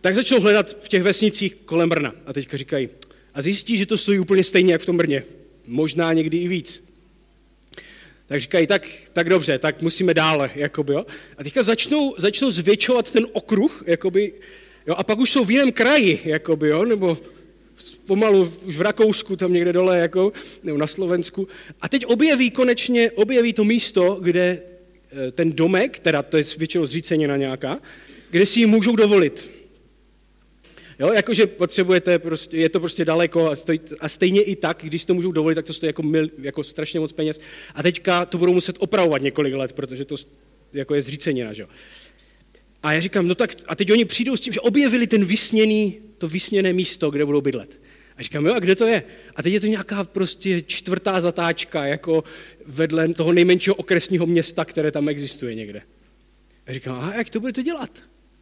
[0.00, 2.88] tak začnou hledat v těch vesnicích kolem Brna a teďka říkají,
[3.34, 5.24] a zjistí, že to stojí úplně stejně, jak v tom Brně.
[5.66, 6.84] Možná někdy i víc.
[8.26, 11.06] Tak říkají, tak, tak dobře, tak musíme dále, jakoby, jo.
[11.38, 14.32] A teďka začnou, začnou zvětšovat ten okruh, jakoby,
[14.86, 17.18] jo, a pak už jsou v jiném kraji, jakoby, jo, nebo
[18.06, 21.48] pomalu už v Rakousku, tam někde dole, jako, nebo na Slovensku.
[21.80, 24.62] A teď objeví konečně, objeví to místo, kde
[25.12, 27.78] eh, ten domek, teda to je většinou zřícenina nějaká,
[28.30, 29.50] kde si ji můžou dovolit.
[31.00, 35.04] Jo, jakože potřebujete, prostě, je to prostě daleko a, stojí, a stejně i tak, když
[35.04, 37.40] to můžou dovolit, tak to stojí jako, mil, jako strašně moc peněz.
[37.74, 40.16] A teďka to budou muset opravovat několik let, protože to
[40.72, 41.52] jako je zřícenina.
[41.52, 41.66] Že?
[42.82, 45.98] A já říkám, no tak a teď oni přijdou s tím, že objevili ten vysněný,
[46.18, 47.80] to vysněné místo, kde budou bydlet.
[48.16, 49.02] A říkám, jo, a kde to je?
[49.36, 52.24] A teď je to nějaká prostě čtvrtá zatáčka, jako
[52.66, 55.82] vedle toho nejmenšího okresního města, které tam existuje někde.
[56.66, 57.90] A říkám, a jak to budete dělat?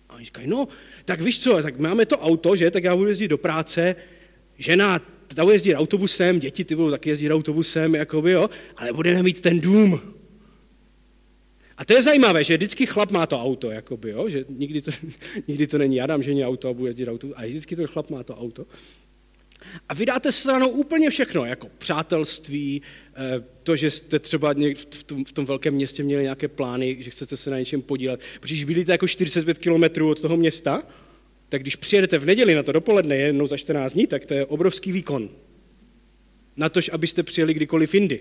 [0.08, 0.68] A oni říkají, no,
[1.04, 3.96] tak víš co, tak máme to auto, že, tak já budu jezdit do práce,
[4.58, 4.98] žena,
[5.34, 9.40] ta bude jezdit autobusem, děti ty budou taky jezdit autobusem, jakoby, jo, ale budeme mít
[9.40, 10.17] ten dům.
[11.78, 14.90] A to je zajímavé, že vždycky chlap má to auto, jakoby, jo, že nikdy to,
[15.48, 18.22] nikdy to není Adam, že auto a bude jezdit auto, ale vždycky ten chlap má
[18.22, 18.66] to auto.
[19.88, 22.82] A vydáte stranou úplně všechno, jako přátelství,
[23.14, 27.10] eh, to, že jste třeba v tom, v tom velkém městě měli nějaké plány, že
[27.10, 28.20] chcete se na něčem podílet.
[28.40, 30.82] Protože když bydlíte jako 45 kilometrů od toho města,
[31.48, 34.46] tak když přijedete v neděli na to dopoledne, jednou za 14 dní, tak to je
[34.46, 35.30] obrovský výkon.
[36.56, 38.20] Na tož, abyste přijeli kdykoliv jindy.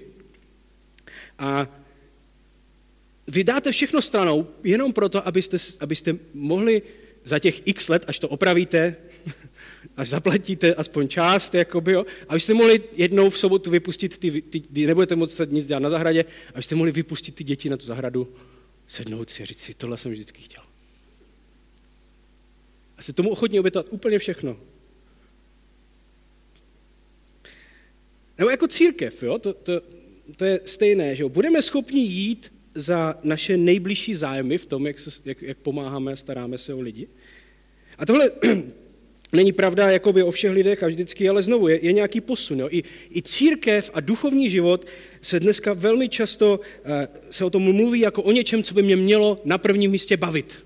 [1.39, 1.67] A
[3.27, 6.81] vydáte všechno stranou jenom proto, abyste, abyste mohli
[7.23, 8.95] za těch x let, až to opravíte,
[9.97, 14.87] až zaplatíte aspoň část, jakoby, jo, abyste mohli jednou v sobotu vypustit ty, ty, ty
[14.87, 18.33] nebudete moct nic dělat na zahradě, abyste mohli vypustit ty děti na tu zahradu,
[18.87, 20.63] sednout si a říct si, tohle jsem vždycky chtěl.
[22.97, 24.59] A se tomu ochotně obětovat úplně všechno.
[28.37, 29.39] Nebo jako církev, jo?
[29.39, 29.81] To, to,
[30.35, 31.29] to je stejné, že jo?
[31.29, 36.57] budeme schopni jít za naše nejbližší zájmy v tom, jak, se, jak, jak pomáháme, staráme
[36.57, 37.07] se o lidi.
[37.97, 38.31] A tohle
[39.33, 42.59] není pravda jakoby o všech lidech a vždycky, ale znovu je, je nějaký posun.
[42.59, 42.67] Jo?
[42.71, 42.83] I,
[43.15, 44.87] I církev a duchovní život
[45.21, 46.91] se dneska velmi často uh,
[47.29, 50.65] se o tom mluví jako o něčem, co by mě mělo na prvním místě bavit.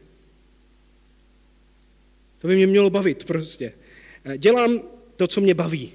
[2.40, 3.74] To by mě mělo bavit prostě.
[4.26, 4.82] Uh, dělám
[5.16, 5.92] to, co mě baví.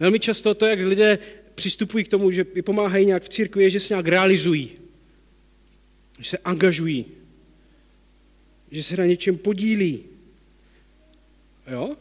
[0.00, 1.18] Velmi často to, jak lidé
[1.54, 4.79] přistupují k tomu, že pomáhají nějak v církvi, je, že se nějak realizují.
[6.20, 7.06] Že se angažují.
[8.70, 10.04] Že se na něčem podílí.
[11.72, 11.96] Jo?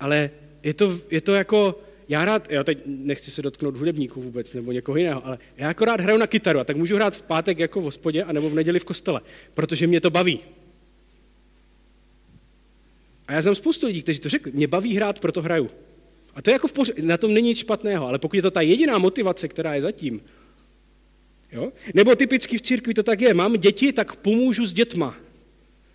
[0.00, 0.30] Ale
[0.62, 4.72] je to, je to jako, já rád, já teď nechci se dotknout hudebníků vůbec nebo
[4.72, 7.58] někoho jiného, ale já jako rád hraju na kytaru a tak můžu hrát v pátek
[7.58, 9.20] jako v hospodě a nebo v neděli v kostele,
[9.54, 10.40] protože mě to baví.
[13.28, 15.70] A já znám spoustu lidí, kteří to řekli, mě baví hrát, proto hraju.
[16.34, 18.50] A to je jako v poř- na tom není nic špatného, ale pokud je to
[18.50, 20.20] ta jediná motivace, která je zatím,
[21.52, 21.72] jo?
[21.94, 25.16] nebo typicky v církvi to tak je, mám děti, tak pomůžu s dětma,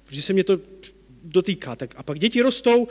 [0.06, 0.60] protože se mě to
[1.24, 1.76] dotýká.
[1.76, 2.88] Tak a pak děti rostou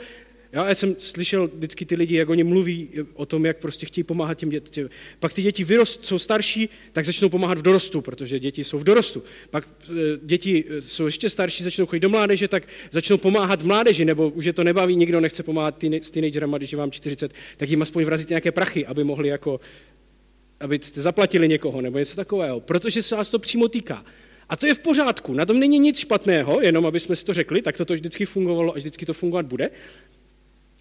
[0.55, 4.33] já jsem slyšel vždycky ty lidi, jak oni mluví o tom, jak prostě chtějí pomáhat
[4.33, 4.89] těm dětem.
[5.19, 8.83] Pak ty děti vyrost, jsou starší, tak začnou pomáhat v dorostu, protože děti jsou v
[8.83, 9.23] dorostu.
[9.49, 14.05] Pak e, děti e, jsou ještě starší, začnou chodit do mládeže, tak začnou pomáhat mládeži,
[14.05, 17.69] nebo už je to nebaví, nikdo nechce pomáhat s teenagerama, když je vám 40, tak
[17.69, 19.59] jim aspoň vrazit nějaké prachy, aby mohli jako,
[20.65, 24.05] aby jste zaplatili někoho, nebo něco takového, protože se vás to přímo týká.
[24.49, 27.33] A to je v pořádku, na tom není nic špatného, jenom aby jsme si to
[27.33, 29.69] řekli, tak to vždycky fungovalo a vždycky to fungovat bude.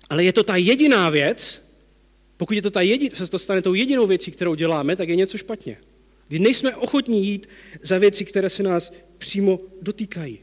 [0.09, 1.63] Ale je to ta jediná věc,
[2.37, 5.17] pokud je to ta jedin, se to stane tou jedinou věcí, kterou děláme, tak je
[5.17, 5.77] něco špatně.
[6.29, 7.49] Kdy nejsme ochotní jít
[7.83, 10.39] za věci, které se nás přímo dotýkají.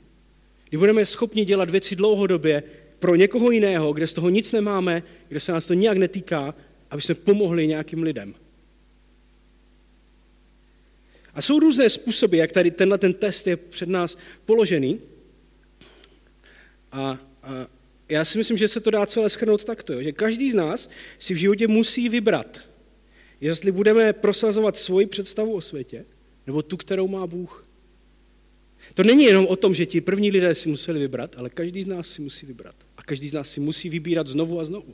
[0.70, 2.64] Kdy budeme schopni dělat věci dlouhodobě
[3.00, 6.56] pro někoho jiného, kde z toho nic nemáme, kde se nás to nijak netýká,
[6.90, 8.36] aby jsme pomohli nějakým lidem.
[11.34, 15.00] A jsou různé způsoby, jak tady tenhle ten test je před nás položený.
[16.92, 17.68] A, a
[18.10, 20.90] já si myslím, že se to dá celé schrnout takto, že každý z nás
[21.20, 22.60] si v životě musí vybrat,
[23.42, 26.06] jestli budeme prosazovat svoji představu o světě,
[26.48, 27.68] nebo tu, kterou má Bůh.
[28.94, 31.88] To není jenom o tom, že ti první lidé si museli vybrat, ale každý z
[31.88, 32.76] nás si musí vybrat.
[32.98, 34.94] A každý z nás si musí vybírat znovu a znovu.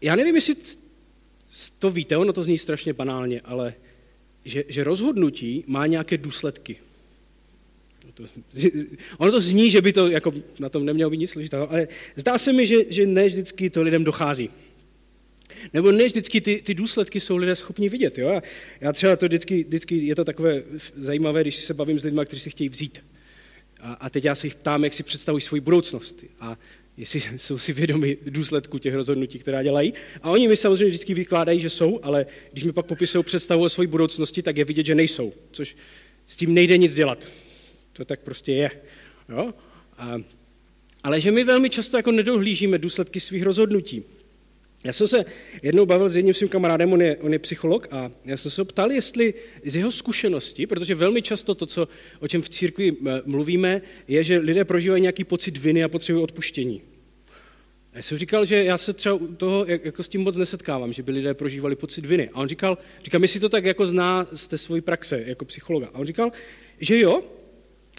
[0.00, 0.56] Já nevím, jestli
[1.78, 3.74] to víte, ono to zní strašně banálně, ale
[4.44, 6.76] že, že rozhodnutí má nějaké důsledky.
[9.18, 12.38] Ono to zní, že by to jako na tom nemělo být nic složitého, ale zdá
[12.38, 14.50] se mi, že, že ne vždycky to lidem dochází.
[15.72, 18.18] Nebo ne vždycky ty, ty důsledky jsou lidé schopni vidět.
[18.18, 18.40] Jo?
[18.80, 20.62] Já třeba to vždycky, vždycky, je to takové
[20.96, 23.04] zajímavé, když se bavím s lidmi, kteří si chtějí vzít.
[23.80, 26.24] A, a teď já se jich ptám, jak si představují svoji budoucnost.
[26.40, 26.58] A
[27.00, 29.94] jestli jsou si vědomi důsledku těch rozhodnutí, která dělají.
[30.22, 33.68] A oni mi samozřejmě vždycky vykládají, že jsou, ale když mi pak popisují představu o
[33.68, 35.76] své budoucnosti, tak je vidět, že nejsou, což
[36.26, 37.28] s tím nejde nic dělat.
[37.92, 38.70] To tak prostě je.
[39.28, 39.54] Jo?
[39.98, 40.18] A,
[41.02, 44.04] ale že my velmi často jako nedohlížíme důsledky svých rozhodnutí.
[44.84, 45.24] Já jsem se
[45.62, 48.60] jednou bavil s jedním svým kamarádem, on je, on je psycholog, a já jsem se
[48.60, 49.34] ho ptal, jestli
[49.64, 51.88] z jeho zkušenosti, protože velmi často to, co,
[52.20, 56.82] o čem v církvi mluvíme, je, že lidé prožívají nějaký pocit viny a potřebují odpuštění.
[57.94, 61.12] Já jsem říkal, že já se třeba toho jako s tím moc nesetkávám, že by
[61.12, 62.28] lidé prožívali pocit viny.
[62.32, 65.88] A on říkal, říkám, jestli to tak jako zná z té svojí praxe jako psychologa.
[65.94, 66.32] A on říkal,
[66.80, 67.22] že jo,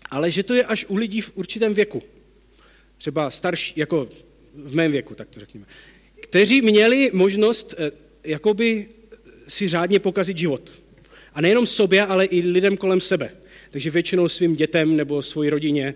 [0.09, 2.03] ale že to je až u lidí v určitém věku.
[2.97, 4.07] Třeba starší, jako
[4.55, 5.65] v mém věku, tak to řekněme
[6.21, 7.91] kteří měli možnost eh,
[8.23, 8.87] jakoby
[9.47, 10.73] si řádně pokazit život.
[11.33, 13.29] A nejenom sobě, ale i lidem kolem sebe.
[13.69, 15.93] Takže většinou svým dětem nebo svoji rodině,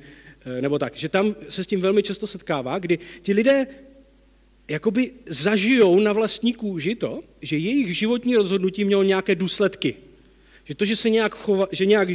[0.61, 0.95] nebo tak.
[0.95, 3.67] Že tam se s tím velmi často setkává, kdy ti lidé
[4.67, 9.95] jakoby zažijou na vlastní kůži to, že jejich životní rozhodnutí mělo nějaké důsledky.
[10.65, 12.09] Že to, že se nějak, chova, že nějak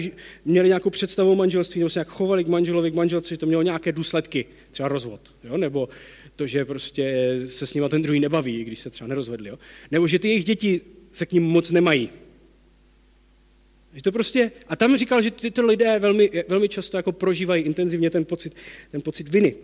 [0.45, 3.47] měli nějakou představu o manželství, nebo se nějak chovali k manželovi, k manželce, že to
[3.47, 5.57] mělo nějaké důsledky, třeba rozvod, jo?
[5.57, 5.89] nebo
[6.37, 9.49] to, že prostě se s nima ten druhý nebaví, když se třeba nerozvedli.
[9.49, 9.59] Jo?
[9.91, 12.11] Nebo že ty jejich děti se k ním moc nemají.
[13.93, 18.11] Že to prostě, a tam říkal, že tyto lidé velmi, velmi často jako prožívají intenzivně
[18.11, 18.57] ten pocit,
[18.91, 19.57] ten pocit viny,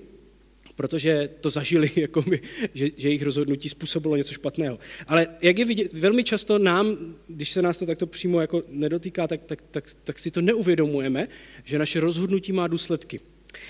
[0.77, 2.41] protože to zažili, jako my,
[2.75, 4.79] že, že jejich rozhodnutí způsobilo něco špatného.
[5.07, 9.27] Ale jak je vidět, velmi často nám, když se nás to takto přímo jako nedotýká,
[9.27, 11.29] tak, tak, tak, tak si to neuvědomujeme,
[11.65, 13.21] že naše rozhodnutí má důsledky.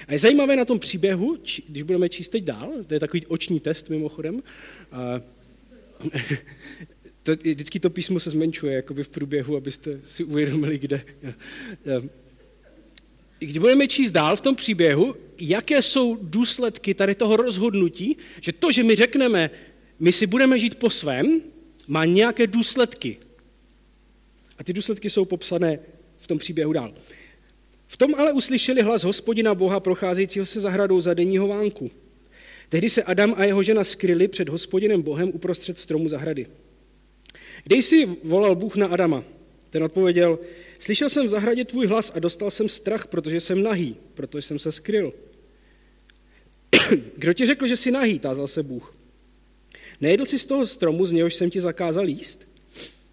[0.09, 1.39] A je zajímavé na tom příběhu,
[1.69, 4.43] když budeme číst teď dál, to je takový oční test mimochodem,
[4.93, 5.21] a,
[7.27, 11.05] to, vždycky to písmo se zmenšuje jakoby v průběhu, abyste si uvědomili, kde.
[13.39, 18.73] Když budeme číst dál v tom příběhu, jaké jsou důsledky tady toho rozhodnutí, že to,
[18.73, 19.51] že my řekneme,
[19.99, 21.41] my si budeme žít po svém,
[21.89, 23.19] má nějaké důsledky.
[24.59, 25.79] A ty důsledky jsou popsané
[26.19, 26.95] v tom příběhu dál.
[27.87, 31.91] V tom ale uslyšeli hlas hospodina Boha procházejícího se zahradou za denního vánku.
[32.69, 36.47] Tehdy se Adam a jeho žena skryli před hospodinem Bohem uprostřed stromu zahrady.
[37.67, 39.25] Kde jsi volal Bůh na Adama?
[39.71, 40.39] Ten odpověděl,
[40.79, 44.59] slyšel jsem v zahradě tvůj hlas a dostal jsem strach, protože jsem nahý, protože jsem
[44.59, 45.13] se skryl.
[47.17, 48.95] Kdo ti řekl, že jsi nahý, tázal se Bůh.
[50.01, 52.49] Nejedl jsi z toho stromu, z něhož jsem ti zakázal jíst?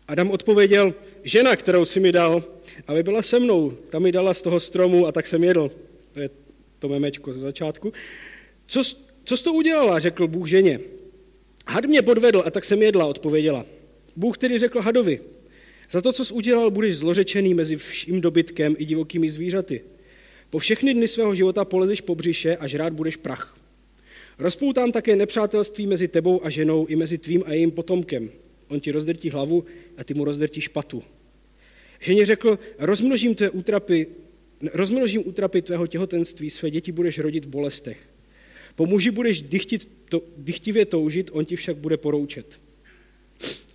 [0.07, 2.43] Adam odpověděl, žena, kterou si mi dal,
[2.87, 3.71] aby byla se mnou.
[3.71, 5.71] Tam mi dala z toho stromu a tak jsem jedl.
[6.11, 6.29] To je
[6.79, 7.93] to memečko ze začátku.
[8.67, 8.81] Co,
[9.23, 10.79] co jsi to udělala, řekl Bůh ženě.
[11.67, 13.65] Had mě podvedl a tak jsem jedla, odpověděla.
[14.15, 15.19] Bůh tedy řekl hadovi,
[15.91, 19.81] za to, co jsi udělal, budeš zlořečený mezi vším dobytkem i divokými zvířaty.
[20.49, 23.57] Po všechny dny svého života polezeš po břiše a žrát budeš prach.
[24.39, 28.29] Rozpoutám také nepřátelství mezi tebou a ženou i mezi tvým a jejím potomkem.
[28.67, 29.65] On ti rozdrtí hlavu
[29.97, 31.03] a ty mu rozdrtí špatu.
[31.99, 34.07] Ženě řekl, rozmnožím, tvé útrapy,
[34.73, 37.99] rozmnožím útrapy tvého těhotenství, své děti budeš rodit v bolestech.
[38.75, 42.59] Po muži budeš dychtit, to, dychtivě toužit, on ti však bude poroučet.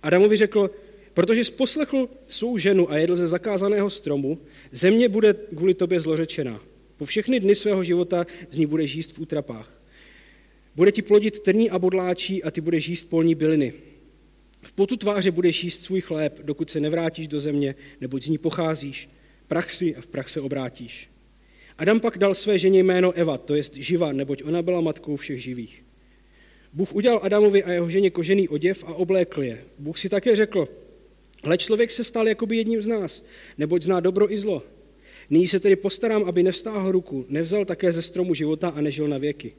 [0.03, 0.71] Adamovi řekl,
[1.13, 4.39] protože jsi poslechl svou ženu a jedl ze zakázaného stromu,
[4.71, 6.61] země bude kvůli tobě zlořečená.
[6.97, 9.81] Po všechny dny svého života z ní budeš jíst v útrapách.
[10.75, 13.73] Bude ti plodit trní a bodláčí a ty budeš jíst polní byliny.
[14.61, 18.37] V potu tváře budeš jíst svůj chléb, dokud se nevrátíš do země, neboť z ní
[18.37, 19.09] pocházíš.
[19.47, 21.09] Prach si a v prach se obrátíš.
[21.77, 25.43] Adam pak dal své ženě jméno Eva, to jest živa, neboť ona byla matkou všech
[25.43, 25.83] živých.
[26.73, 29.63] Bůh udělal Adamovi a jeho ženě kožený oděv a oblékl je.
[29.79, 30.67] Bůh si také řekl,
[31.43, 33.25] ale člověk se stal jakoby jedním z nás,
[33.57, 34.63] neboť zná dobro i zlo.
[35.29, 39.17] Nyní se tedy postarám, aby nevstáhl ruku, nevzal také ze stromu života a nežil na
[39.17, 39.53] věky.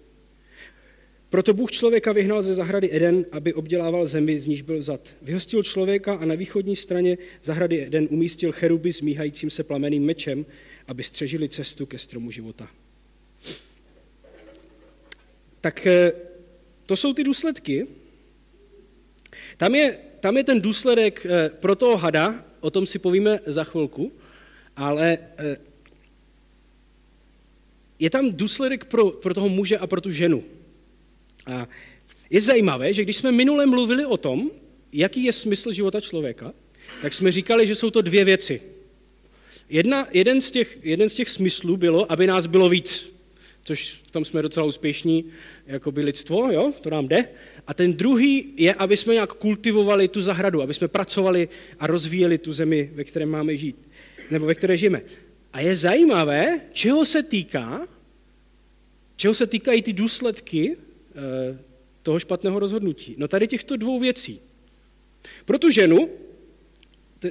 [1.31, 5.09] Proto Bůh člověka vyhnal ze zahrady Eden, aby obdělával zemi, z níž byl vzat.
[5.23, 10.47] Vyhostil člověka a na východní straně zahrady Eden umístil cheruby s míhajícím se plameným mečem,
[10.87, 12.69] aby střežili cestu ke stromu života.
[15.61, 16.13] Tak eh,
[16.91, 17.87] to jsou ty důsledky.
[19.57, 23.65] Tam je, tam je ten důsledek eh, pro toho hada, o tom si povíme za
[23.65, 24.13] chvilku,
[24.77, 25.57] ale eh,
[27.99, 30.45] je tam důsledek pro, pro toho muže a pro tu ženu.
[31.47, 31.69] A
[32.31, 34.51] je zajímavé, že když jsme minule mluvili o tom,
[34.93, 36.53] jaký je smysl života člověka,
[37.03, 38.63] tak jsme říkali, že jsou to dvě věci.
[39.69, 43.13] Jedna, jeden, z těch, jeden z těch smyslů bylo, aby nás bylo víc,
[43.65, 45.25] což v tom jsme docela úspěšní,
[45.71, 47.29] jako by lidstvo, jo, to nám jde.
[47.67, 52.39] A ten druhý je, aby jsme nějak kultivovali tu zahradu, aby jsme pracovali a rozvíjeli
[52.39, 53.89] tu zemi, ve které máme žít,
[54.31, 55.03] nebo ve které žijeme.
[55.53, 57.89] A je zajímavé, čeho se týká,
[59.17, 60.77] čeho se týkají ty důsledky
[61.15, 61.59] Eh,
[62.03, 63.15] toho špatného rozhodnutí?
[63.19, 64.41] No tady těchto dvou věcí.
[65.45, 66.09] Pro tu ženu,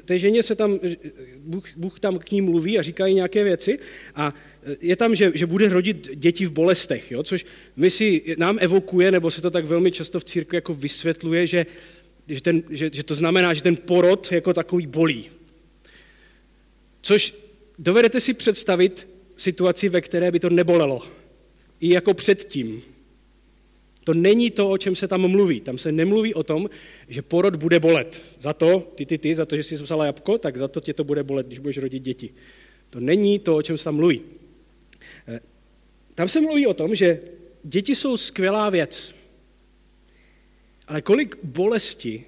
[0.06, 0.96] té ženě se tam, eh,
[1.38, 3.80] Bůh, Bůh tam k ní mluví a říká jí nějaké věci
[4.16, 4.34] a
[4.82, 7.24] je tam, že, že bude rodit děti v bolestech, jo?
[7.24, 7.46] což
[7.76, 11.66] my si, nám evokuje, nebo se to tak velmi často v církvi jako vysvětluje, že,
[12.28, 15.30] že, ten, že, že to znamená, že ten porod jako takový bolí.
[17.02, 17.36] Což
[17.80, 21.02] dovedete si představit situaci, ve které by to nebolelo.
[21.80, 22.82] I jako předtím.
[24.04, 25.62] To není to, o čem se tam mluví.
[25.62, 26.70] Tam se nemluví o tom,
[27.08, 28.26] že porod bude bolet.
[28.40, 30.94] Za to, ty, ty, ty, za to, že jsi vzala jabko, tak za to tě
[30.94, 32.30] to bude bolet, když budeš rodit děti.
[32.90, 34.22] To není to, o čem se tam mluví.
[35.28, 35.40] Eh,
[36.16, 37.20] tam se mluví o tom, že
[37.64, 39.16] děti jsou skvělá věc.
[40.88, 42.26] Ale kolik bolesti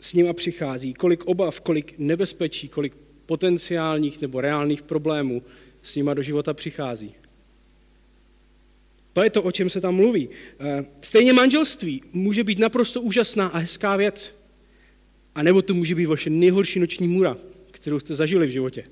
[0.00, 5.42] s nima přichází, kolik obav, kolik nebezpečí, kolik potenciálních nebo reálných problémů
[5.82, 7.14] s nima do života přichází.
[9.12, 10.28] To je to, o čem se tam mluví.
[10.60, 14.36] Eh, stejně manželství může být naprosto úžasná a hezká věc.
[15.34, 17.36] A nebo to může být vaše nejhorší noční můra,
[17.70, 18.84] kterou jste zažili v životě.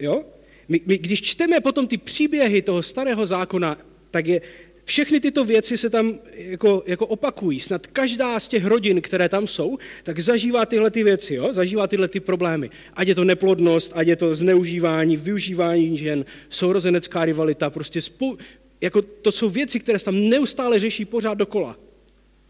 [0.00, 0.24] Jo?
[0.68, 3.78] My, my, když čteme potom ty příběhy toho starého zákona,
[4.10, 4.40] tak je
[4.84, 7.60] všechny tyto věci se tam jako, jako opakují.
[7.60, 11.52] Snad každá z těch rodin, které tam jsou, tak zažívá tyhle ty věci, jo?
[11.52, 12.70] zažívá tyhle ty problémy.
[12.94, 18.36] Ať je to neplodnost, ať je to zneužívání, využívání žen, sourozenecká rivalita, prostě spou...
[18.80, 21.76] jako to jsou věci, které se tam neustále řeší pořád dokola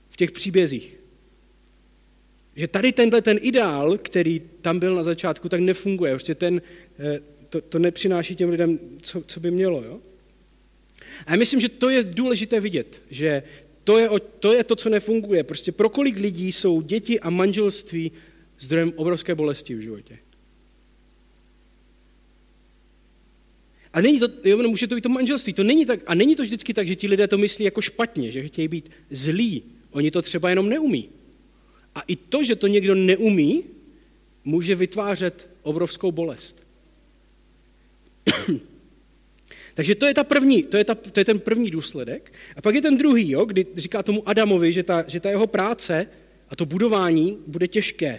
[0.08, 0.96] v těch příbězích.
[2.56, 6.12] Že tady tenhle ten ideál, který tam byl na začátku, tak nefunguje.
[6.12, 6.62] Prostě ten,
[6.98, 9.84] eh, to, to nepřináší těm lidem, co, co by mělo.
[9.84, 10.00] Jo?
[11.26, 13.42] A já myslím, že to je důležité vidět, že
[13.84, 14.08] to je,
[14.38, 15.44] to je to, co nefunguje.
[15.44, 18.12] Prostě pro kolik lidí jsou děti a manželství
[18.58, 20.18] zdrojem obrovské bolesti v životě.
[23.92, 26.36] A není to, jo, no, může to být to manželství, to není tak, a není
[26.36, 29.62] to vždycky tak, že ti lidé to myslí jako špatně, že chtějí být zlí.
[29.90, 31.08] Oni to třeba jenom neumí.
[31.94, 33.64] A i to, že to někdo neumí,
[34.44, 36.62] může vytvářet obrovskou bolest.
[39.74, 42.32] Takže to je, ta první, to, je ta, to je ten první důsledek.
[42.56, 45.46] A pak je ten druhý, jo, kdy říká tomu Adamovi, že ta, že ta jeho
[45.46, 46.06] práce
[46.48, 48.18] a to budování bude těžké.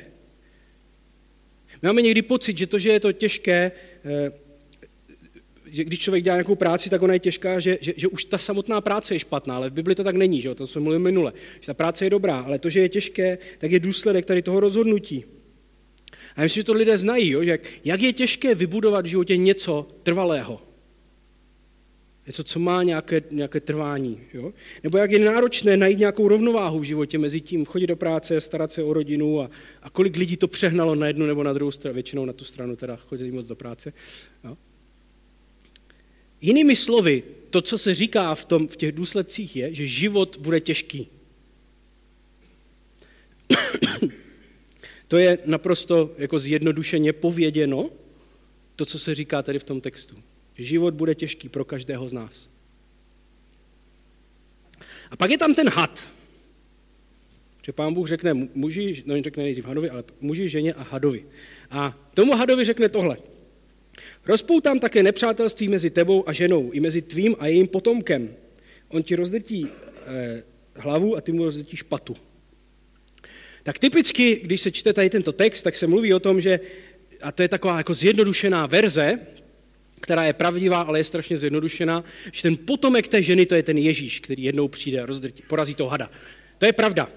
[1.81, 3.71] My máme někdy pocit, že to, že je to těžké,
[4.05, 4.31] eh,
[5.65, 8.37] že když člověk dělá nějakou práci, tak ona je těžká, že, že, že už ta
[8.37, 10.55] samotná práce je špatná, ale v Bibli to tak není, že jo?
[10.55, 13.71] to jsme mluvili minule, že ta práce je dobrá, ale to, že je těžké, tak
[13.71, 15.25] je důsledek tady toho rozhodnutí.
[16.35, 19.87] A myslím, že to lidé znají, jo, jak, jak je těžké vybudovat v životě něco
[20.03, 20.61] trvalého.
[22.27, 24.21] Něco, co má nějaké, nějaké trvání.
[24.33, 24.53] Jo?
[24.83, 28.71] Nebo jak je náročné najít nějakou rovnováhu v životě mezi tím chodit do práce, starat
[28.71, 29.49] se o rodinu a,
[29.81, 32.75] a kolik lidí to přehnalo na jednu nebo na druhou stranu, většinou na tu stranu
[32.75, 33.93] teda chodí moc do práce.
[34.43, 34.57] Jo?
[36.41, 40.59] Jinými slovy, to, co se říká v, tom, v těch důsledcích, je, že život bude
[40.59, 41.07] těžký.
[45.11, 47.89] To je naprosto jako zjednodušeně pověděno,
[48.75, 50.15] to, co se říká tady v tom textu.
[50.57, 52.49] Život bude těžký pro každého z nás.
[55.11, 56.07] A pak je tam ten had.
[57.65, 61.25] Že pán Bůh řekne muži, no řekne nejdřív hadovi, ale muži, ženě a hadovi.
[61.69, 63.17] A tomu hadovi řekne tohle.
[64.25, 68.35] Rozpoutám také nepřátelství mezi tebou a ženou, i mezi tvým a jejím potomkem.
[68.87, 70.43] On ti rozdrtí eh,
[70.75, 72.30] hlavu a ty mu rozdrtíš patu.
[73.63, 76.59] Tak typicky, když se čte tady tento text, tak se mluví o tom, že,
[77.21, 79.19] a to je taková jako zjednodušená verze,
[80.01, 83.77] která je pravdivá, ale je strašně zjednodušená, že ten potomek té ženy, to je ten
[83.77, 86.11] Ježíš, který jednou přijde a rozdrtí, porazí toho hada.
[86.57, 87.09] To je pravda.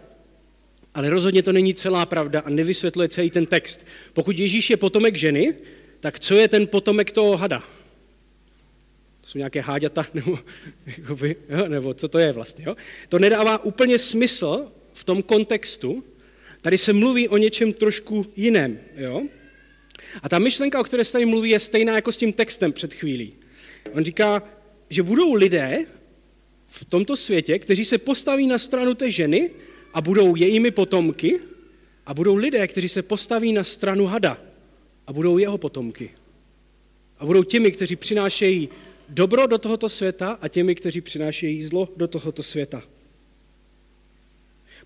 [0.94, 3.86] Ale rozhodně to není celá pravda a nevysvětluje celý ten text.
[4.12, 5.54] Pokud Ježíš je potomek ženy,
[6.00, 7.60] tak co je ten potomek toho hada?
[9.20, 10.38] To jsou nějaké háďata, nebo,
[10.86, 12.64] jakoby, jo, nebo co to je vlastně.
[12.68, 12.76] Jo?
[13.08, 16.04] To nedává úplně smysl v tom kontextu.
[16.64, 18.80] Tady se mluví o něčem trošku jiném.
[18.96, 19.22] Jo?
[20.22, 22.94] A ta myšlenka, o které se tady mluví, je stejná jako s tím textem před
[22.94, 23.32] chvílí.
[23.92, 24.42] On říká,
[24.90, 25.86] že budou lidé
[26.66, 29.50] v tomto světě, kteří se postaví na stranu té ženy
[29.94, 31.40] a budou jejími potomky,
[32.06, 34.38] a budou lidé, kteří se postaví na stranu hada
[35.06, 36.10] a budou jeho potomky.
[37.18, 38.68] A budou těmi, kteří přinášejí
[39.08, 42.82] dobro do tohoto světa a těmi, kteří přinášejí zlo do tohoto světa.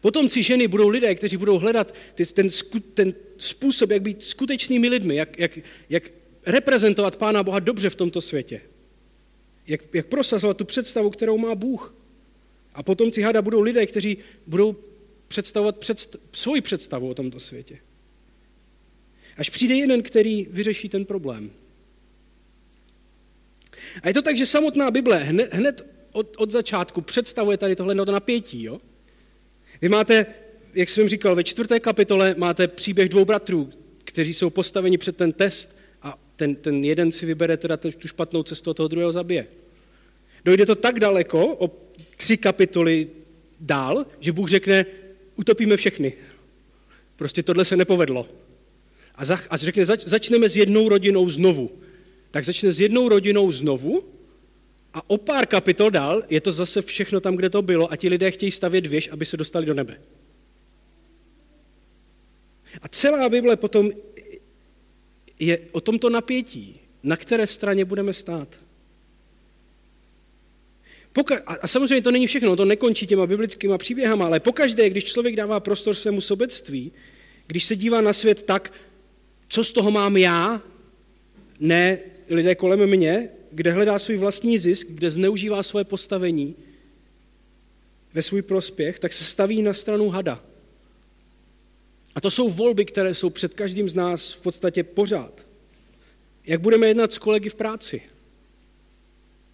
[0.01, 1.95] Potomci ženy budou lidé, kteří budou hledat
[2.35, 2.49] ten,
[2.95, 5.59] ten způsob, jak být skutečnými lidmi, jak, jak,
[5.91, 6.11] jak
[6.47, 8.61] reprezentovat Pána Boha dobře v tomto světě.
[9.67, 11.95] Jak, jak prosazovat tu představu, kterou má Bůh.
[12.75, 14.77] A potomci hada budou lidé, kteří budou
[15.29, 17.79] představovat předst- svoji představu o tomto světě.
[19.37, 21.51] Až přijde jeden, který vyřeší ten problém.
[24.03, 27.95] A je to tak, že samotná Bible hned, hned od, od začátku představuje tady tohle
[27.95, 28.63] napětí.
[28.63, 28.81] Jo?
[29.83, 30.27] Vy máte,
[30.75, 33.71] jak jsem říkal, ve čtvrté kapitole máte příběh dvou bratrů,
[34.05, 38.43] kteří jsou postaveni před ten test a ten, ten jeden si vybere teda tu špatnou
[38.43, 39.47] cestu a toho druhého zabije.
[40.45, 41.71] Dojde to tak daleko, o
[42.17, 43.09] tři kapitoly
[43.61, 44.87] dál, že Bůh řekne,
[45.37, 46.13] utopíme všechny.
[47.17, 48.29] Prostě tohle se nepovedlo.
[49.15, 51.71] A, za, a řekne, zač, začneme s jednou rodinou znovu.
[52.31, 54.05] Tak začne s jednou rodinou znovu
[54.99, 58.09] a o pár kapitol dál je to zase všechno tam, kde to bylo a ti
[58.09, 60.01] lidé chtějí stavět věž, aby se dostali do nebe.
[62.83, 63.91] A celá Bible potom
[65.39, 68.49] je o tomto napětí, na které straně budeme stát.
[71.15, 75.37] Poka- a samozřejmě to není všechno, to nekončí těma biblickýma příběhama, ale pokaždé, když člověk
[75.37, 76.93] dává prostor svému sobectví,
[77.47, 78.73] když se dívá na svět tak,
[79.49, 80.63] co z toho mám já,
[81.61, 86.57] ne lidé kolem mě, kde hledá svůj vlastní zisk, kde zneužívá svoje postavení
[88.15, 90.45] ve svůj prospěch, tak se staví na stranu hada.
[92.15, 95.47] A to jsou volby, které jsou před každým z nás v podstatě pořád.
[96.47, 98.03] Jak budeme jednat s kolegy v práci?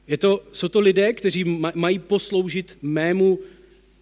[0.07, 3.39] Je to, jsou to lidé, kteří mají posloužit mému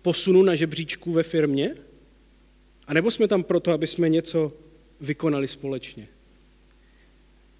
[0.02, 1.76] posunu na žebříčku ve firmě?
[2.86, 4.52] A nebo jsme tam proto, aby jsme něco
[5.00, 6.08] vykonali společně?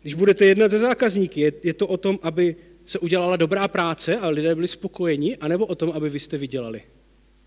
[0.03, 4.17] Když budete jednat ze zákazníky, je, je to o tom, aby se udělala dobrá práce
[4.17, 6.83] a lidé byli spokojeni, anebo o tom, aby vy jste vydělali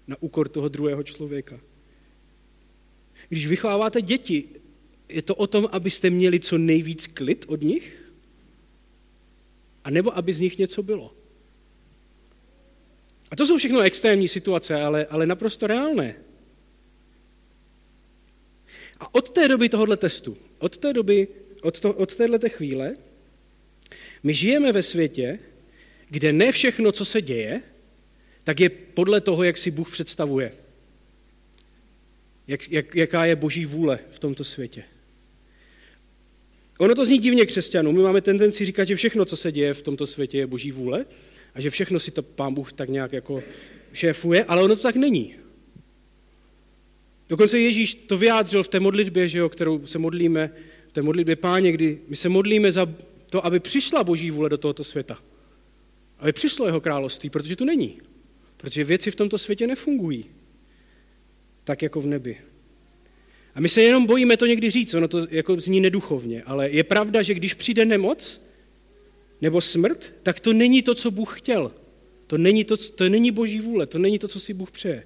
[0.07, 1.59] na úkor toho druhého člověka?
[3.29, 4.43] Když vychováváte děti,
[5.09, 8.11] je to o tom, abyste měli co nejvíc klid od nich?
[9.83, 11.13] A nebo aby z nich něco bylo?
[13.31, 16.15] A to jsou všechno extrémní situace, ale, ale naprosto reálné.
[18.99, 21.27] A od té doby tohohle testu, od té doby
[21.65, 22.93] od, to, od této chvíle
[24.23, 25.39] my žijeme ve světě,
[26.09, 27.61] kde ne všechno, co se děje,
[28.43, 30.51] tak je podle toho, jak si Bůh představuje.
[32.47, 34.83] Jak, jak, jaká je boží vůle v tomto světě.
[36.77, 37.91] Ono to zní divně křesťanů.
[37.91, 41.05] My máme tendenci říkat, že všechno, co se děje v tomto světě, je boží vůle
[41.53, 43.43] a že všechno si to pán Bůh tak nějak jako
[43.93, 45.35] šéfuje, ale ono to tak není.
[47.29, 50.51] Dokonce Ježíš to vyjádřil v té modlitbě, že jo, kterou se modlíme,
[50.95, 52.93] té modlitbě páně, kdy my se modlíme za
[53.29, 55.19] to, aby přišla boží vůle do tohoto světa.
[56.19, 58.01] Aby přišlo jeho království, protože tu není.
[58.57, 60.25] Protože věci v tomto světě nefungují
[61.65, 62.37] tak jako v nebi.
[63.55, 66.83] A my se jenom bojíme to někdy říct, ono to jako zní neduchovně, ale je
[66.83, 68.41] pravda, že když přijde nemoc
[69.41, 71.71] nebo smrt, tak to není to, co Bůh chtěl.
[72.27, 75.03] To není, to, to není boží vůle, to není to, co si Bůh přeje.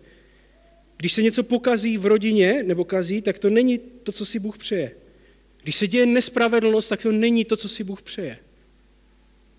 [0.98, 4.58] Když se něco pokazí v rodině nebo kazí, tak to není to, co si Bůh
[4.58, 4.92] přeje.
[5.64, 8.40] Když se děje nespravedlnost, tak to není to, co si Bůh přeje.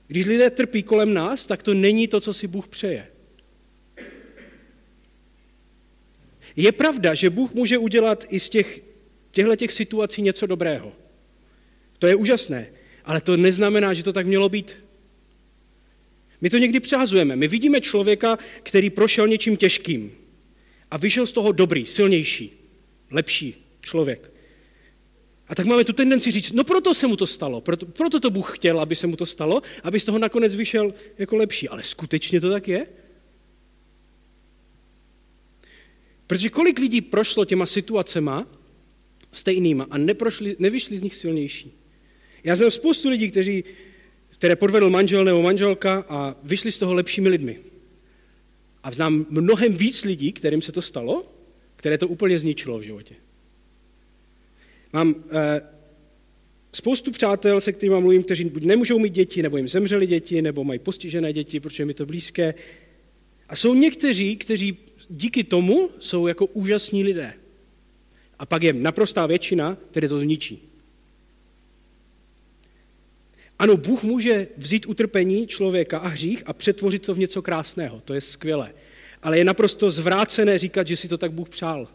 [0.06, 3.06] Když lidé trpí kolem nás, tak to není to, co si Bůh přeje.
[6.56, 8.80] Je pravda, že Bůh může udělat i z těch,
[9.30, 10.92] těchto těch situací něco dobrého.
[11.98, 12.72] To je úžasné,
[13.04, 14.76] ale to neznamená, že to tak mělo být.
[16.40, 17.36] My to někdy přehazujeme.
[17.36, 20.12] My vidíme člověka, který prošel něčím těžkým
[20.90, 22.52] a vyšel z toho dobrý, silnější,
[23.10, 24.32] lepší člověk.
[25.50, 28.30] A tak máme tu tendenci říct, no proto se mu to stalo, proto, proto to
[28.30, 31.68] Bůh chtěl, aby se mu to stalo, aby z toho nakonec vyšel jako lepší.
[31.68, 32.86] Ale skutečně to tak je?
[36.26, 38.46] Protože kolik lidí prošlo těma situacema
[39.32, 41.72] stejnýma a neprošli, nevyšli z nich silnější?
[42.44, 43.64] Já znám spoustu lidí, kteří,
[44.28, 47.60] které podvedl manžel nebo manželka a vyšli z toho lepšími lidmi.
[48.82, 51.32] A znám mnohem víc lidí, kterým se to stalo,
[51.76, 53.14] které to úplně zničilo v životě.
[54.92, 55.60] Mám eh,
[56.72, 60.64] spoustu přátel, se kterými mluvím, kteří buď nemůžou mít děti, nebo jim zemřeli děti, nebo
[60.64, 62.54] mají postižené děti, protože mi to blízké.
[63.48, 64.76] A jsou někteří, kteří
[65.08, 67.32] díky tomu jsou jako úžasní lidé.
[68.38, 70.70] A pak je naprostá většina, které to zničí.
[73.58, 78.00] Ano, Bůh může vzít utrpení člověka a hřích a přetvořit to v něco krásného.
[78.04, 78.74] To je skvělé.
[79.22, 81.88] Ale je naprosto zvrácené říkat, že si to tak Bůh přál.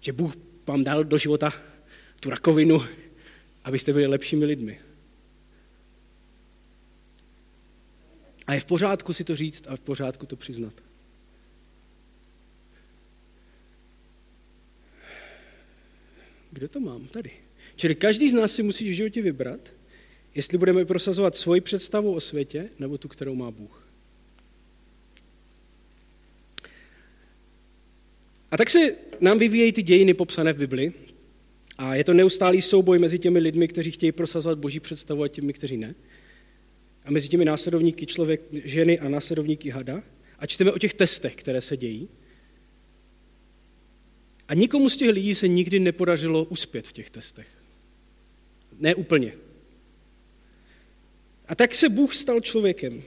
[0.00, 1.52] Že Bůh vám dal do života
[2.26, 2.82] tu rakovinu,
[3.64, 4.80] abyste byli lepšími lidmi.
[8.46, 10.74] A je v pořádku si to říct a v pořádku to přiznat.
[16.50, 17.06] Kde to mám?
[17.06, 17.30] Tady.
[17.76, 19.72] Čili každý z nás si musí v životě vybrat,
[20.34, 23.86] jestli budeme prosazovat svoji představu o světě, nebo tu, kterou má Bůh.
[28.50, 28.78] A tak se
[29.20, 31.05] nám vyvíjejí ty dějiny popsané v Bibli.
[31.78, 35.52] A je to neustálý souboj mezi těmi lidmi, kteří chtějí prosazovat boží představu a těmi,
[35.52, 35.94] kteří ne.
[37.04, 40.02] A mezi těmi následovníky člověk, ženy a následovníky hada.
[40.38, 42.08] A čteme o těch testech, které se dějí.
[44.48, 47.48] A nikomu z těch lidí se nikdy nepodařilo uspět v těch testech.
[48.78, 49.32] Ne úplně.
[51.48, 53.02] A tak se Bůh stal člověkem,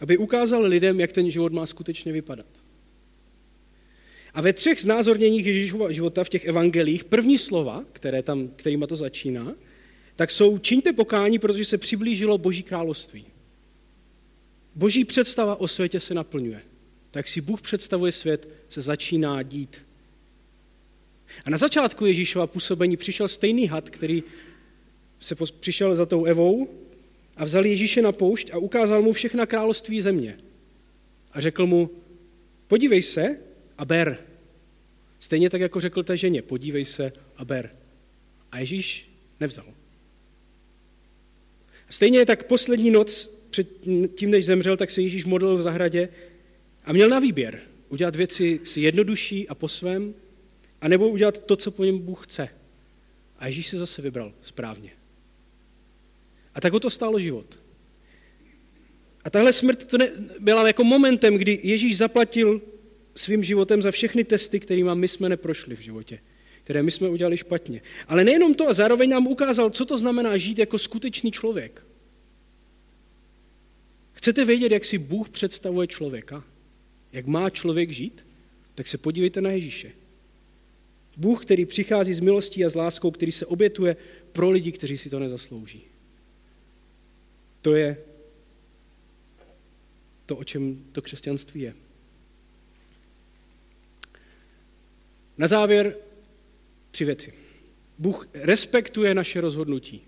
[0.00, 2.57] aby ukázal lidem, jak ten život má skutečně vypadat.
[4.38, 8.96] A ve třech znázorněních Ježíšova života v těch evangelích, první slova, které tam, kterýma to
[8.96, 9.54] začíná,
[10.16, 13.24] tak jsou čiňte pokání, protože se přiblížilo Boží království.
[14.74, 16.62] Boží představa o světě se naplňuje.
[17.10, 19.76] Tak si Bůh představuje svět, se začíná dít.
[21.44, 24.22] A na začátku Ježíšova působení přišel stejný had, který
[25.20, 26.68] se přišel za tou Evou
[27.36, 30.38] a vzal Ježíše na poušť a ukázal mu všechna království země.
[31.32, 31.90] A řekl mu,
[32.68, 33.36] podívej se
[33.78, 34.27] a ber.
[35.18, 37.76] Stejně tak, jako řekl té ženě, podívej se a ber.
[38.52, 39.10] A Ježíš
[39.40, 39.66] nevzal.
[41.88, 43.68] Stejně tak poslední noc před
[44.14, 46.08] tím, než zemřel, tak se Ježíš modlil v zahradě
[46.84, 50.14] a měl na výběr udělat věci si jednodušší a po svém,
[50.80, 52.48] a nebo udělat to, co po něm Bůh chce.
[53.38, 54.90] A Ježíš se zase vybral správně.
[56.54, 57.58] A tak o to stálo život.
[59.24, 60.10] A tahle smrt to ne,
[60.40, 62.60] byla jako momentem, kdy Ježíš zaplatil
[63.18, 66.18] svým životem za všechny testy, kterými my jsme neprošli v životě,
[66.64, 67.82] které my jsme udělali špatně.
[68.08, 71.82] Ale nejenom to, a zároveň nám ukázal, co to znamená žít jako skutečný člověk.
[74.12, 76.44] Chcete vědět, jak si Bůh představuje člověka?
[77.12, 78.26] Jak má člověk žít?
[78.74, 79.92] Tak se podívejte na Ježíše.
[81.16, 83.96] Bůh, který přichází s milostí a s láskou, který se obětuje
[84.32, 85.82] pro lidi, kteří si to nezaslouží.
[87.62, 87.96] To je
[90.26, 91.74] to, o čem to křesťanství je.
[95.38, 95.96] Na závěr
[96.90, 97.32] tři věci.
[97.98, 100.02] Bůh respektuje naše rozhodnutí.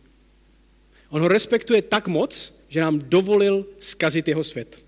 [1.08, 4.84] On ho respektuje tak moc, že nám dovolil skazit jeho svět.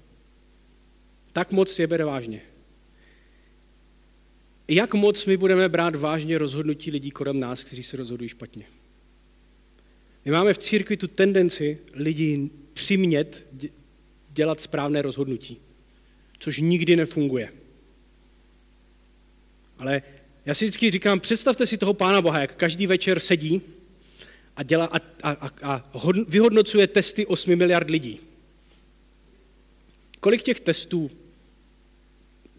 [1.33, 2.43] Tak moc je bere vážně.
[4.69, 8.65] Jak moc my budeme brát vážně rozhodnutí lidí kolem nás, kteří se rozhodují špatně?
[10.25, 13.47] My máme v církvi tu tendenci lidi přimět
[14.31, 15.61] dělat správné rozhodnutí,
[16.39, 17.53] což nikdy nefunguje.
[19.79, 20.03] Ale
[20.47, 23.63] já si vždycky říkám, představte si toho Pána Boha, jak každý večer sedí
[24.57, 25.93] a, dělá, a, a, a
[26.29, 28.21] vyhodnocuje testy 8 miliard lidí.
[30.21, 31.11] Kolik těch testů,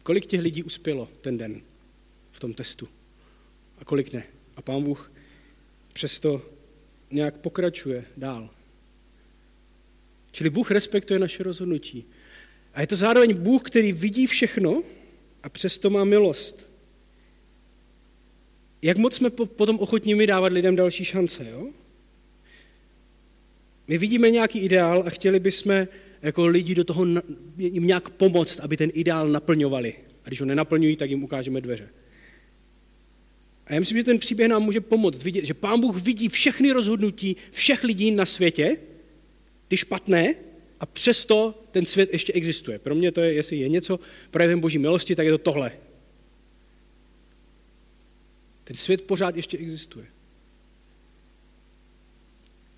[0.03, 1.61] kolik těch lidí uspělo ten den
[2.31, 2.88] v tom testu?
[3.77, 4.23] A kolik ne?
[4.55, 5.11] A pán Bůh
[5.93, 6.41] přesto
[7.11, 8.49] nějak pokračuje dál.
[10.31, 12.05] Čili Bůh respektuje naše rozhodnutí.
[12.73, 14.84] A je to zároveň Bůh, který vidí všechno
[15.43, 16.72] a přesto má milost.
[18.84, 21.67] Jak moc jsme potom ochotní mi dávat lidem další šance, jo?
[23.88, 25.88] My vidíme nějaký ideál a chtěli bychom
[26.21, 27.05] jako lidi do toho
[27.57, 29.93] jim nějak pomoct, aby ten ideál naplňovali.
[30.25, 31.89] A když ho nenaplňují, tak jim ukážeme dveře.
[33.67, 36.71] A já myslím, že ten příběh nám může pomoct vidět, že Pán Bůh vidí všechny
[36.71, 38.77] rozhodnutí všech lidí na světě,
[39.67, 40.36] ty špatné,
[40.79, 42.79] a přesto ten svět ještě existuje.
[42.79, 43.99] Pro mě to je, jestli je něco
[44.31, 45.71] projevem boží milosti, tak je to tohle.
[48.74, 50.05] Ten svět pořád ještě existuje.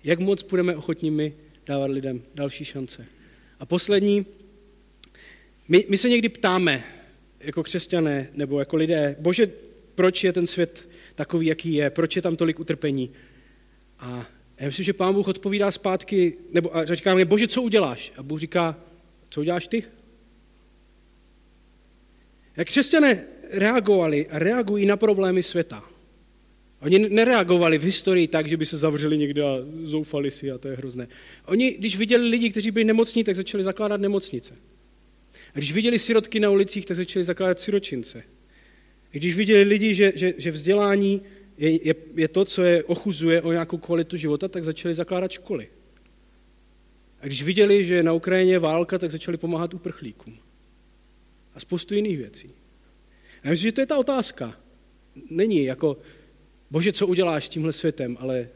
[0.04, 1.34] Jak moc budeme ochotní my
[1.66, 3.06] dávat lidem další šance?
[3.60, 4.26] A poslední,
[5.68, 6.84] my, my se někdy ptáme,
[7.40, 9.52] jako křesťané nebo jako lidé, bože,
[9.94, 13.10] proč je ten svět takový, jaký je, proč je tam tolik utrpení.
[13.98, 14.26] A
[14.60, 18.12] já myslím, že pán Bůh odpovídá zpátky, nebo a říká mi, bože, co uděláš?
[18.16, 18.80] A Bůh říká,
[19.28, 19.84] co uděláš ty?
[22.56, 25.84] Jak křesťané reagovali a reagují na problémy světa.
[26.80, 30.68] Oni nereagovali v historii tak, že by se zavřeli někde a zoufali si a to
[30.68, 31.08] je hrozné.
[31.46, 34.54] Oni, když viděli lidi, kteří byli nemocní, tak začali zakládat nemocnice.
[35.54, 38.22] A když viděli sirotky na ulicích, tak začali zakládat siročince.
[39.14, 41.22] A když viděli lidi, že, že, že vzdělání
[41.58, 45.68] je, je, je to, co je ochuzuje o nějakou kvalitu života, tak začali zakládat školy.
[47.20, 50.38] A když viděli, že na Ukrajině je válka, tak začali pomáhat uprchlíkům.
[51.54, 52.50] A spoustu jiných věcí.
[53.46, 54.60] A myslím, že to je ta otázka.
[55.30, 55.98] Není jako,
[56.70, 58.48] bože, co uděláš s tímhle světem, ale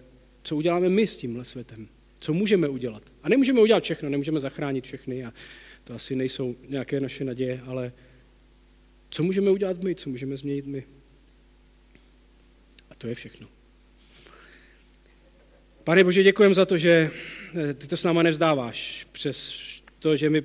[0.42, 1.88] co uděláme my s tímhle světem.
[2.20, 3.02] Co můžeme udělat.
[3.22, 5.32] A nemůžeme udělat všechno, nemůžeme zachránit všechny a
[5.84, 7.92] to asi nejsou nějaké naše naděje, ale
[9.10, 10.84] co můžeme udělat my, co můžeme změnit my.
[12.90, 13.48] A to je všechno.
[15.84, 17.10] Pane Bože, děkujeme za to, že
[17.70, 19.54] eh, ty to s náma nevzdáváš, přes
[19.98, 20.42] to, že my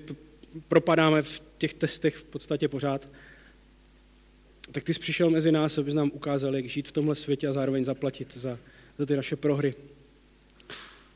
[0.68, 3.08] propadáme v těch testech v podstatě pořád.
[4.72, 7.54] Tak ty jsi přišel mezi nás, abys nám ukázal, jak žít v tomhle světě a
[7.54, 8.60] zároveň zaplatit za,
[8.98, 9.76] za ty naše prohry.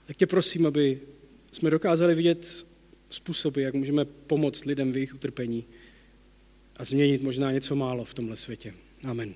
[0.05, 0.99] Tak tě prosím, aby
[1.51, 2.65] jsme dokázali vidět
[3.09, 5.65] způsoby, jak můžeme pomoct lidem v jejich utrpení
[6.75, 8.73] a změnit možná něco málo v tomhle světě.
[9.03, 9.33] Amen.